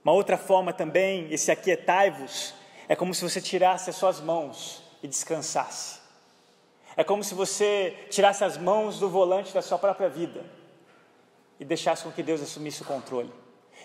Uma 0.04 0.14
outra 0.14 0.38
forma 0.38 0.74
também, 0.74 1.32
esse 1.32 1.52
aquietai-vos, 1.52 2.54
é 2.88 2.96
como 2.96 3.14
se 3.14 3.24
você 3.24 3.42
tirasse 3.42 3.90
as 3.90 3.96
suas 3.96 4.20
mãos 4.20 4.84
e 5.02 5.08
descansasse. 5.08 6.00
É 6.96 7.04
como 7.04 7.24
se 7.24 7.36
você 7.36 8.08
tirasse 8.10 8.44
as 8.44 8.58
mãos 8.58 9.00
do 9.00 9.10
volante 9.10 9.54
da 9.54 9.62
sua 9.62 9.78
própria 9.78 10.10
vida 10.10 10.46
e 11.60 11.66
deixasse 11.66 12.04
com 12.04 12.12
que 12.12 12.24
Deus 12.24 12.42
assumisse 12.42 12.82
o 12.82 12.86
controle. 12.86 13.32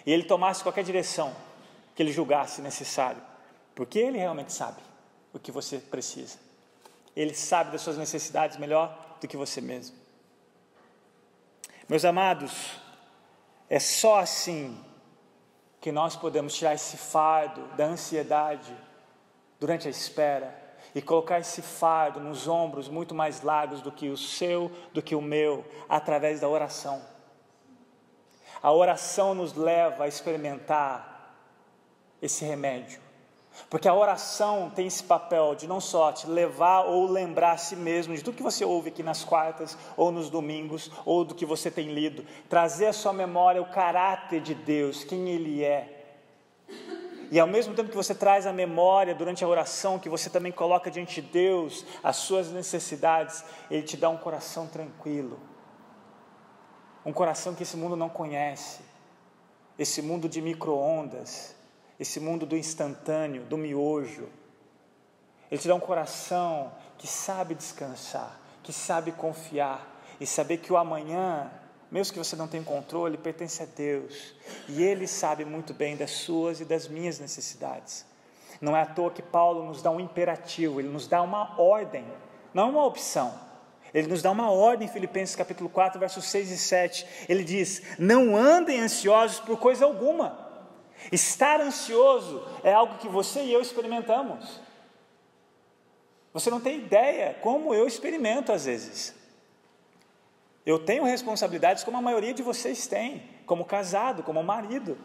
E 0.07 0.13
Ele 0.13 0.25
tomasse 0.25 0.63
qualquer 0.63 0.85
direção 0.85 1.35
que 1.95 2.03
Ele 2.03 2.13
julgasse 2.13 2.61
necessário, 2.61 3.23
porque 3.75 3.99
Ele 3.99 4.19
realmente 4.19 4.53
sabe 4.53 4.92
o 5.33 5.39
que 5.39 5.51
você 5.51 5.79
precisa. 5.79 6.39
Ele 7.15 7.35
sabe 7.35 7.73
das 7.73 7.83
suas 7.83 7.99
necessidades 7.99 8.57
melhor 8.57 9.17
do 9.21 9.29
que 9.29 9.37
você 9.37 9.61
mesmo. 9.61 9.97
Meus 11.89 12.05
amados, 12.05 12.81
é 13.69 13.79
só 13.79 14.19
assim 14.19 14.79
que 15.81 15.91
nós 15.91 16.17
podemos 16.17 16.55
tirar 16.55 16.75
esse 16.75 16.97
fardo 16.97 17.67
da 17.77 17.85
ansiedade 17.85 18.75
durante 19.59 19.89
a 19.89 19.91
espera 19.91 20.63
e 20.95 21.03
colocar 21.03 21.41
esse 21.41 21.63
fardo 21.63 22.21
nos 22.21 22.47
ombros 22.47 22.89
muito 22.89 23.15
mais 23.15 23.43
largos 23.43 23.81
do 23.81 23.91
que 23.91 24.09
o 24.09 24.17
seu, 24.17 24.71
do 24.93 25.03
que 25.03 25.15
o 25.15 25.21
meu, 25.21 25.65
através 25.89 26.41
da 26.41 26.49
oração. 26.49 27.03
A 28.63 28.71
oração 28.71 29.35
nos 29.35 29.55
leva 29.55 30.05
a 30.05 30.09
experimentar 30.09 31.35
esse 32.21 32.45
remédio. 32.45 33.01
Porque 33.69 33.89
a 33.89 33.95
oração 33.95 34.71
tem 34.75 34.87
esse 34.87 35.03
papel 35.03 35.55
de 35.55 35.67
não 35.67 35.81
só 35.81 36.13
te 36.13 36.27
levar 36.27 36.83
ou 36.83 37.07
lembrar 37.07 37.53
a 37.53 37.57
si 37.57 37.77
mesmo 37.77 38.15
de 38.15 38.23
tudo 38.23 38.37
que 38.37 38.43
você 38.43 38.65
ouve 38.65 38.89
aqui 38.89 39.03
nas 39.03 39.25
quartas 39.25 39.77
ou 39.97 40.11
nos 40.11 40.31
domingos 40.31 40.91
ou 41.05 41.25
do 41.25 41.35
que 41.35 41.45
você 41.45 41.71
tem 41.71 41.93
lido, 41.93 42.25
trazer 42.49 42.87
à 42.87 42.93
sua 42.93 43.13
memória 43.13 43.61
o 43.61 43.71
caráter 43.71 44.41
de 44.41 44.55
Deus, 44.55 45.05
quem 45.05 45.29
Ele 45.29 45.63
é. 45.63 45.99
E 47.31 47.41
ao 47.41 47.47
mesmo 47.47 47.75
tempo 47.75 47.89
que 47.89 47.97
você 47.97 48.15
traz 48.15 48.47
a 48.47 48.53
memória 48.53 49.15
durante 49.15 49.43
a 49.43 49.49
oração, 49.49 49.99
que 49.99 50.09
você 50.09 50.29
também 50.29 50.53
coloca 50.53 50.91
diante 50.91 51.21
de 51.21 51.29
Deus 51.29 51.85
as 52.03 52.17
suas 52.17 52.51
necessidades, 52.51 53.45
Ele 53.71 53.83
te 53.83 53.97
dá 53.97 54.09
um 54.09 54.19
coração 54.19 54.67
tranquilo, 54.67 55.41
um 57.05 57.13
coração 57.13 57.55
que 57.55 57.63
esse 57.63 57.77
mundo 57.77 57.97
não 57.97 58.09
conhece, 58.09 58.83
esse 59.79 60.03
mundo 60.03 60.29
de 60.29 60.43
micro-ondas 60.43 61.62
esse 62.03 62.19
mundo 62.19 62.45
do 62.45 62.57
instantâneo, 62.57 63.45
do 63.45 63.57
miojo. 63.57 64.29
Ele 65.51 65.61
te 65.61 65.69
dá 65.69 65.75
um 65.75 65.81
coração 65.81 66.73
que 66.99 67.07
sabe 67.07 67.55
descansar, 67.55 68.41
que 68.63 68.73
sabe 68.73 69.13
confiar 69.13 70.01
e 70.21 70.27
saber 70.27 70.59
que 70.59 70.73
o 70.73 70.77
amanhã, 70.77 71.51
mesmo 71.91 72.13
que 72.13 72.19
você 72.19 72.35
não 72.35 72.49
tenha 72.49 72.65
controle, 72.65 73.17
pertence 73.17 73.63
a 73.63 73.67
Deus 73.67 74.35
e 74.69 74.83
Ele 74.83 75.07
sabe 75.07 75.45
muito 75.45 75.73
bem 75.73 75.97
das 75.97 76.11
suas 76.11 76.61
e 76.61 76.65
das 76.65 76.89
minhas 76.89 77.19
necessidades. 77.19 78.05
Não 78.61 78.77
é 78.77 78.83
à 78.83 78.87
toa 78.87 79.11
que 79.11 79.23
Paulo 79.23 79.65
nos 79.65 79.81
dá 79.81 79.91
um 79.91 80.01
imperativo, 80.01 80.81
ele 80.81 80.89
nos 80.89 81.09
dá 81.09 81.21
uma 81.23 81.61
ordem, 81.61 82.05
não 82.55 82.71
uma 82.71 82.85
opção. 82.85 83.33
Ele 83.93 84.07
nos 84.07 84.23
dá 84.23 84.31
uma 84.31 84.51
ordem 84.51 84.89
em 84.89 84.91
Filipenses 84.91 85.37
capítulo 85.37 85.69
4, 85.69 86.01
versos 86.01 86.25
6 86.27 86.51
e 86.51 86.59
7. 86.59 87.07
Ele 87.29 87.45
diz: 87.45 87.83
Não 87.99 88.37
andem 88.37 88.81
ansiosos 88.81 89.41
por 89.41 89.59
coisa 89.59 89.85
alguma. 89.85 90.42
Estar 91.11 91.61
ansioso 91.61 92.47
é 92.63 92.73
algo 92.73 92.99
que 92.99 93.09
você 93.09 93.43
e 93.43 93.53
eu 93.53 93.61
experimentamos. 93.61 94.61
Você 96.33 96.51
não 96.51 96.61
tem 96.61 96.79
ideia 96.79 97.37
como 97.43 97.75
eu 97.75 97.87
experimento 97.87 98.53
às 98.53 98.65
vezes. 98.65 99.15
Eu 100.65 100.79
tenho 100.79 101.05
responsabilidades 101.05 101.83
como 101.83 101.97
a 101.97 102.03
maioria 102.03 102.33
de 102.33 102.43
vocês 102.43 102.87
tem, 102.87 103.23
como 103.45 103.65
casado, 103.65 104.23
como 104.23 104.43
marido. 104.43 104.97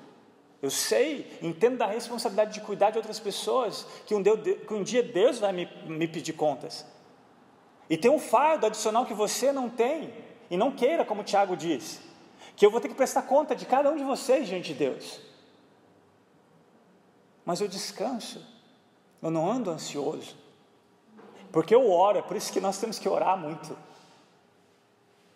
Eu 0.61 0.69
sei, 0.69 1.37
entendo 1.41 1.77
da 1.77 1.87
responsabilidade 1.87 2.53
de 2.53 2.61
cuidar 2.61 2.91
de 2.91 2.97
outras 2.97 3.19
pessoas, 3.19 3.85
que 4.05 4.15
um, 4.15 4.21
Deus, 4.21 4.39
que 4.67 4.73
um 4.73 4.83
dia 4.83 5.03
Deus 5.03 5.39
vai 5.39 5.51
me, 5.51 5.69
me 5.85 6.07
pedir 6.07 6.33
contas. 6.33 6.85
E 7.89 7.97
tem 7.97 8.09
um 8.09 8.19
fardo 8.19 8.65
adicional 8.65 9.05
que 9.05 9.13
você 9.13 9.51
não 9.51 9.69
tem, 9.69 10.13
e 10.49 10.57
não 10.57 10.71
queira, 10.71 11.05
como 11.05 11.21
o 11.21 11.23
Tiago 11.23 11.55
diz, 11.55 12.01
que 12.55 12.65
eu 12.65 12.71
vou 12.71 12.79
ter 12.79 12.87
que 12.87 12.95
prestar 12.95 13.23
conta 13.23 13.55
de 13.55 13.65
cada 13.65 13.89
um 13.91 13.97
de 13.97 14.03
vocês 14.03 14.47
diante 14.47 14.73
de 14.73 14.79
Deus. 14.79 15.26
Mas 17.47 17.61
eu 17.61 17.67
descanso, 17.69 18.45
eu 19.21 19.31
não 19.31 19.49
ando 19.49 19.71
ansioso, 19.71 20.35
porque 21.49 21.73
eu 21.73 21.89
oro, 21.89 22.17
é 22.17 22.21
por 22.21 22.35
isso 22.35 22.51
que 22.51 22.59
nós 22.59 22.77
temos 22.77 22.99
que 22.99 23.07
orar 23.07 23.37
muito. 23.37 23.77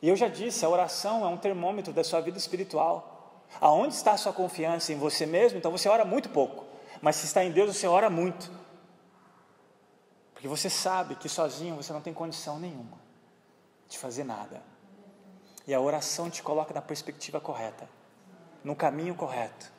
E 0.01 0.09
eu 0.09 0.16
já 0.18 0.28
disse, 0.28 0.66
a 0.66 0.70
oração 0.70 1.24
é 1.24 1.28
um 1.30 1.38
termômetro 1.38 1.93
da 1.93 2.03
sua 2.03 2.20
vida 2.20 2.38
espiritual. 2.38 3.45
Aonde 3.62 3.93
está 3.93 4.12
a 4.12 4.18
sua 4.18 4.34
confiança 4.34 4.91
em 4.91 4.97
você 4.97 5.26
mesmo? 5.26 5.57
Então 5.57 5.72
você 5.72 5.88
ora 5.88 6.03
muito 6.03 6.28
pouco. 6.28 6.66
Mas 7.01 7.16
se 7.16 7.28
está 7.28 7.45
em 7.45 7.51
Deus, 7.51 7.78
você 7.78 7.88
ora 7.88 8.09
muito. 8.09 8.51
Porque 10.34 10.49
você 10.49 10.70
sabe 10.70 11.16
que 11.16 11.30
sozinho 11.30 11.78
você 11.78 11.93
não 11.93 12.01
tem 12.01 12.14
condição 12.14 12.59
nenhuma 12.59 12.99
de 13.88 13.97
fazer 13.97 14.26
nada. 14.26 14.62
E 15.66 15.74
a 15.74 15.80
oração 15.80 16.30
te 16.30 16.43
coloca 16.43 16.74
na 16.74 16.82
perspectiva 16.82 17.39
correta, 17.39 17.88
no 18.66 18.76
caminho 18.76 19.16
correto, 19.16 19.72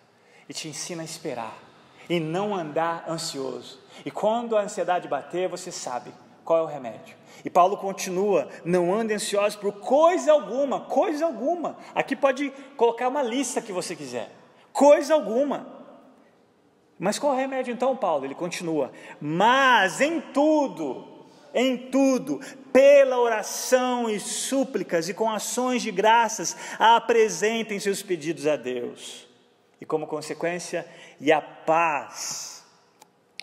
e 0.49 0.55
te 0.55 0.66
ensina 0.66 1.03
a 1.03 1.05
esperar 1.05 1.72
e 2.13 2.21
não 2.21 2.55
andar 2.55 3.07
ansioso. 3.09 3.81
E 4.05 4.11
quando 4.11 4.55
a 4.55 4.61
ansiedade 4.61 5.09
bater, 5.09 5.49
você 5.49 5.73
sabe 5.73 6.13
qual 6.45 6.59
é 6.59 6.63
o 6.63 6.67
remédio. 6.67 7.17
E 7.43 7.49
Paulo 7.49 7.79
continua: 7.79 8.51
não 8.67 8.93
ande 8.93 9.15
ansioso 9.15 9.59
por 9.59 9.73
coisa 9.81 10.31
alguma, 10.31 10.81
coisa 10.81 11.25
alguma. 11.25 11.79
Aqui 11.95 12.15
pode 12.15 12.53
colocar 12.77 13.09
uma 13.09 13.23
lista 13.23 13.63
que 13.63 13.73
você 13.73 13.97
quiser, 13.97 14.31
coisa 14.75 15.15
alguma. 15.15 15.67
Mas 16.99 17.19
qual 17.19 17.33
é 17.33 17.37
o 17.37 17.39
remédio 17.39 17.73
então, 17.73 17.97
Paulo? 17.97 18.27
Ele 18.27 18.35
continua: 18.35 18.93
mas 19.19 20.03
em 20.03 20.21
tudo, 20.21 21.25
em 21.55 21.79
tudo, 21.79 22.41
pela 22.75 23.19
oração 23.21 24.11
e 24.11 24.21
súplicas 24.21 25.09
e 25.09 25.15
com 25.15 25.31
ações 25.31 25.81
de 25.81 25.91
graças, 25.91 26.59
apresentem 26.79 27.81
seus 27.81 28.03
pedidos 28.03 28.47
a 28.47 28.57
Deus. 28.57 29.33
E 29.83 29.85
como 29.85 30.07
consequência, 30.07 30.87
e 31.23 31.31
a 31.31 31.41
paz 31.41 32.64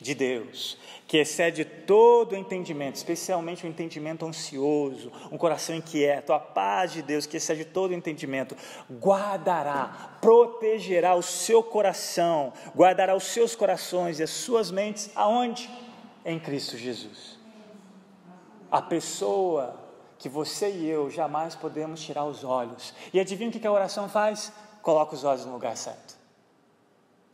de 0.01 0.13
Deus, 0.13 0.77
que 1.07 1.17
excede 1.17 1.63
todo 1.63 2.35
entendimento, 2.35 2.95
especialmente 2.95 3.65
o 3.65 3.69
entendimento 3.69 4.25
ansioso, 4.25 5.11
um 5.31 5.37
coração 5.37 5.75
inquieto, 5.75 6.33
a 6.33 6.39
paz 6.39 6.91
de 6.91 7.01
Deus, 7.01 7.25
que 7.25 7.37
excede 7.37 7.63
todo 7.65 7.93
entendimento, 7.93 8.55
guardará, 8.91 10.17
protegerá 10.21 11.15
o 11.15 11.23
seu 11.23 11.63
coração, 11.63 12.53
guardará 12.75 13.15
os 13.15 13.23
seus 13.23 13.55
corações 13.55 14.19
e 14.19 14.23
as 14.23 14.29
suas 14.29 14.69
mentes, 14.69 15.09
aonde? 15.15 15.69
Em 16.25 16.37
Cristo 16.37 16.77
Jesus. 16.77 17.39
A 18.69 18.81
pessoa 18.81 19.79
que 20.17 20.27
você 20.27 20.69
e 20.69 20.85
eu 20.85 21.09
jamais 21.09 21.55
podemos 21.55 22.01
tirar 22.01 22.25
os 22.25 22.43
olhos. 22.43 22.93
E 23.13 23.19
adivinha 23.19 23.49
o 23.49 23.53
que 23.53 23.65
a 23.65 23.71
oração 23.71 24.09
faz? 24.09 24.51
Coloca 24.81 25.15
os 25.15 25.23
olhos 25.23 25.45
no 25.45 25.53
lugar 25.53 25.75
certo. 25.77 26.18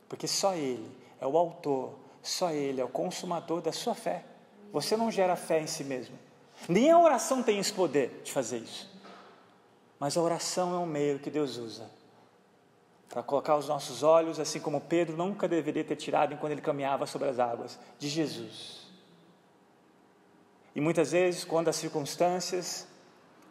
Porque 0.08 0.28
só 0.28 0.54
Ele 0.54 0.90
é 1.20 1.26
o 1.26 1.38
autor 1.38 2.06
só 2.26 2.50
Ele 2.50 2.82
é 2.82 2.84
o 2.84 2.90
consumador 2.90 3.62
da 3.62 3.72
sua 3.72 3.94
fé. 3.94 4.26
Você 4.74 4.98
não 4.98 5.12
gera 5.12 5.36
fé 5.36 5.62
em 5.62 5.68
si 5.68 5.84
mesmo. 5.84 6.18
Nem 6.68 6.90
a 6.90 7.00
oração 7.00 7.44
tem 7.44 7.60
esse 7.60 7.72
poder 7.72 8.22
de 8.24 8.32
fazer 8.32 8.58
isso. 8.58 8.92
Mas 10.00 10.18
a 10.18 10.22
oração 10.22 10.74
é 10.74 10.80
um 10.80 10.88
meio 10.88 11.20
que 11.20 11.30
Deus 11.30 11.58
usa 11.58 11.88
para 13.08 13.22
colocar 13.22 13.56
os 13.56 13.68
nossos 13.68 14.02
olhos, 14.02 14.40
assim 14.40 14.60
como 14.60 14.82
Pedro 14.82 15.16
nunca 15.16 15.48
deveria 15.48 15.84
ter 15.84 15.96
tirado 15.96 16.34
enquanto 16.34 16.52
ele 16.52 16.62
caminhava 16.62 17.06
sobre 17.06 17.30
as 17.30 17.38
águas, 17.38 17.80
de 18.00 18.10
Jesus. 18.10 18.88
E 20.76 20.82
muitas 20.82 21.12
vezes, 21.12 21.46
quando 21.46 21.70
as 21.70 21.76
circunstâncias, 21.76 22.88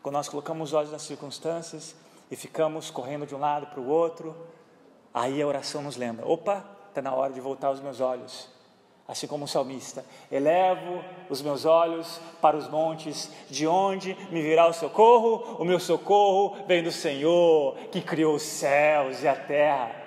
quando 0.03 0.17
nós 0.17 0.29
colocamos 0.29 0.71
os 0.71 0.75
olhos 0.75 0.91
nas 0.91 1.03
circunstâncias 1.03 1.95
e 2.29 2.35
ficamos 2.35 2.91
correndo 2.91 3.25
de 3.25 3.35
um 3.35 3.39
lado 3.39 3.69
para 3.69 3.81
o 3.81 3.87
outro, 3.87 4.37
aí 5.15 5.41
a 5.41 5.47
oração 5.47 5.81
nos 5.81 5.97
lembra: 5.97 6.27
opa, 6.27 6.65
está 6.89 7.01
na 7.01 7.15
hora 7.15 7.33
de 7.33 7.41
voltar 7.41 7.71
os 7.71 7.81
meus 7.81 8.01
olhos 8.01 8.53
assim 9.07 9.27
como 9.27 9.45
o 9.45 9.49
salmista: 9.49 10.05
Elevo 10.31 11.03
os 11.29 11.43
meus 11.43 11.65
olhos 11.65 12.21
para 12.41 12.57
os 12.57 12.69
montes, 12.69 13.31
de 13.49 13.67
onde 13.67 14.15
me 14.31 14.43
virá 14.43 14.67
o 14.67 14.73
socorro? 14.73 15.57
O 15.59 15.65
meu 15.65 15.79
socorro 15.79 16.57
vem 16.67 16.83
do 16.83 16.93
Senhor, 16.93 17.77
que 17.91 18.01
criou 18.01 18.35
os 18.35 18.43
céus 18.43 19.23
e 19.23 19.29
a 19.29 19.37
terra. 19.37 20.03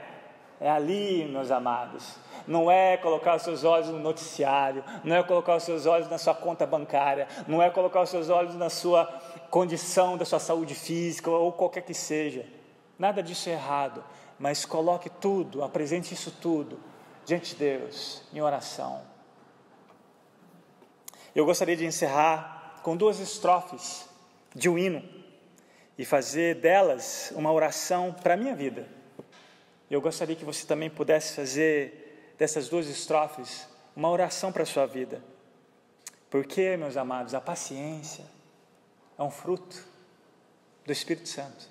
É 0.59 0.69
ali, 0.69 1.25
meus 1.25 1.51
amados. 1.51 2.15
Não 2.47 2.71
é 2.71 2.97
colocar 2.97 3.35
os 3.35 3.43
seus 3.43 3.63
olhos 3.63 3.89
no 3.89 3.99
noticiário, 3.99 4.83
não 5.03 5.15
é 5.15 5.21
colocar 5.21 5.57
os 5.57 5.63
seus 5.63 5.85
olhos 5.85 6.09
na 6.09 6.17
sua 6.17 6.33
conta 6.33 6.65
bancária, 6.65 7.27
não 7.45 7.61
é 7.61 7.69
colocar 7.69 8.01
os 8.01 8.09
seus 8.09 8.29
olhos 8.29 8.55
na 8.55 8.69
sua 8.69 9.05
condição 9.51 10.17
da 10.17 10.23
sua 10.23 10.39
saúde 10.39 10.73
física 10.73 11.29
ou 11.29 11.51
qualquer 11.51 11.81
que 11.81 11.93
seja. 11.93 12.45
Nada 12.97 13.21
disso 13.21 13.49
é 13.49 13.51
errado, 13.51 14.03
mas 14.39 14.65
coloque 14.65 15.09
tudo, 15.09 15.63
apresente 15.63 16.13
isso 16.13 16.31
tudo 16.31 16.79
diante 17.25 17.53
de 17.53 17.55
Deus 17.55 18.21
em 18.33 18.41
oração. 18.41 19.01
Eu 21.35 21.45
gostaria 21.45 21.75
de 21.75 21.85
encerrar 21.85 22.79
com 22.83 22.95
duas 22.95 23.19
estrofes 23.19 24.07
de 24.55 24.69
um 24.69 24.77
hino 24.77 25.03
e 25.97 26.05
fazer 26.05 26.55
delas 26.55 27.31
uma 27.35 27.51
oração 27.51 28.13
para 28.13 28.33
a 28.33 28.37
minha 28.37 28.55
vida. 28.55 28.87
Eu 29.89 30.01
gostaria 30.01 30.35
que 30.35 30.45
você 30.45 30.65
também 30.65 30.89
pudesse 30.89 31.35
fazer 31.35 32.33
dessas 32.37 32.69
duas 32.69 32.87
estrofes 32.87 33.67
uma 33.95 34.09
oração 34.09 34.51
para 34.51 34.63
a 34.63 34.65
sua 34.65 34.85
vida. 34.85 35.21
Porque, 36.29 36.75
meus 36.77 36.97
amados, 36.97 37.33
a 37.33 37.41
paciência 37.41 38.25
é 39.17 39.23
um 39.23 39.31
fruto 39.31 39.83
do 40.85 40.91
Espírito 40.91 41.27
Santo. 41.27 41.67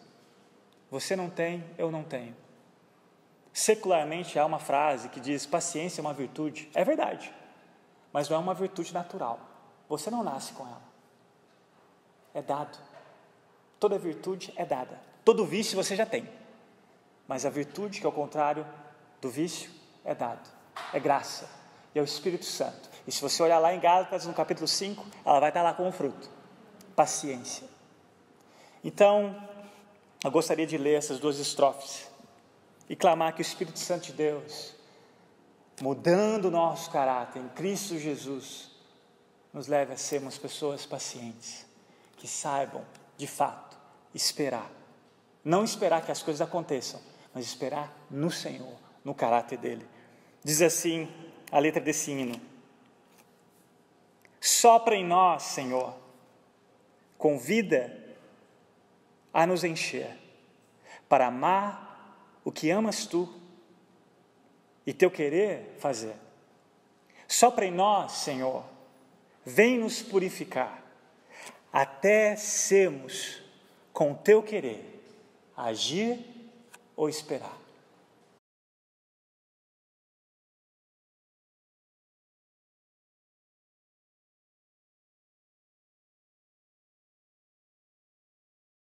Você 0.90 1.14
não 1.14 1.28
tem, 1.28 1.64
eu 1.76 1.90
não 1.90 2.02
tenho. 2.02 2.34
Secularmente 3.56 4.38
há 4.38 4.44
uma 4.44 4.58
frase 4.58 5.08
que 5.08 5.18
diz: 5.18 5.46
paciência 5.46 6.02
é 6.02 6.02
uma 6.02 6.12
virtude. 6.12 6.70
É 6.74 6.84
verdade, 6.84 7.32
mas 8.12 8.28
não 8.28 8.36
é 8.36 8.38
uma 8.38 8.52
virtude 8.52 8.92
natural. 8.92 9.40
Você 9.88 10.10
não 10.10 10.22
nasce 10.22 10.52
com 10.52 10.62
ela. 10.66 10.82
É 12.34 12.42
dado. 12.42 12.78
Toda 13.80 13.98
virtude 13.98 14.52
é 14.56 14.66
dada. 14.66 15.00
Todo 15.24 15.46
vício 15.46 15.74
você 15.74 15.96
já 15.96 16.04
tem. 16.04 16.28
Mas 17.26 17.46
a 17.46 17.50
virtude, 17.50 17.98
que 17.98 18.04
é 18.04 18.08
o 18.10 18.12
contrário 18.12 18.66
do 19.22 19.30
vício, 19.30 19.70
é 20.04 20.14
dado. 20.14 20.50
É 20.92 21.00
graça. 21.00 21.48
E 21.94 21.98
é 21.98 22.02
o 22.02 22.04
Espírito 22.04 22.44
Santo. 22.44 22.90
E 23.06 23.10
se 23.10 23.22
você 23.22 23.42
olhar 23.42 23.58
lá 23.58 23.72
em 23.72 23.80
Gálatas, 23.80 24.26
no 24.26 24.34
capítulo 24.34 24.68
5, 24.68 25.02
ela 25.24 25.40
vai 25.40 25.48
estar 25.48 25.62
lá 25.62 25.72
com 25.72 25.88
o 25.88 25.92
fruto. 25.92 26.28
Paciência. 26.94 27.66
Então, 28.84 29.34
eu 30.22 30.30
gostaria 30.30 30.66
de 30.66 30.76
ler 30.76 30.98
essas 30.98 31.18
duas 31.18 31.38
estrofes 31.38 32.05
e 32.88 32.94
clamar 32.94 33.34
que 33.34 33.40
o 33.40 33.42
Espírito 33.42 33.78
Santo 33.78 34.06
de 34.06 34.12
Deus, 34.12 34.74
mudando 35.80 36.46
o 36.46 36.50
nosso 36.50 36.90
caráter 36.90 37.40
em 37.40 37.48
Cristo 37.48 37.98
Jesus, 37.98 38.70
nos 39.52 39.66
leve 39.66 39.92
a 39.92 39.96
sermos 39.96 40.38
pessoas 40.38 40.86
pacientes, 40.86 41.66
que 42.16 42.28
saibam, 42.28 42.84
de 43.16 43.26
fato, 43.26 43.76
esperar. 44.14 44.70
Não 45.44 45.64
esperar 45.64 46.04
que 46.04 46.12
as 46.12 46.22
coisas 46.22 46.40
aconteçam, 46.40 47.00
mas 47.34 47.44
esperar 47.46 47.92
no 48.10 48.30
Senhor, 48.30 48.74
no 49.04 49.14
caráter 49.14 49.58
dele. 49.58 49.86
Diz 50.42 50.62
assim 50.62 51.08
a 51.50 51.58
letra 51.58 51.80
desse 51.80 52.10
hino: 52.10 52.40
Sopra 54.40 54.94
em 54.94 55.04
nós, 55.04 55.42
Senhor, 55.42 55.94
convida 57.18 58.04
a 59.32 59.46
nos 59.46 59.64
encher, 59.64 60.16
para 61.08 61.26
amar 61.26 61.85
o 62.46 62.52
que 62.52 62.70
amas 62.70 63.06
tu 63.06 63.28
e 64.86 64.94
teu 64.94 65.10
querer 65.10 65.74
fazer. 65.80 66.14
Sopra 67.26 67.66
em 67.66 67.72
nós, 67.72 68.12
Senhor, 68.12 68.64
vem 69.44 69.78
nos 69.78 70.00
purificar, 70.00 70.80
até 71.72 72.36
sermos 72.36 73.42
com 73.92 74.14
teu 74.14 74.44
querer, 74.44 75.02
agir 75.56 76.24
ou 76.94 77.08
esperar. 77.08 77.55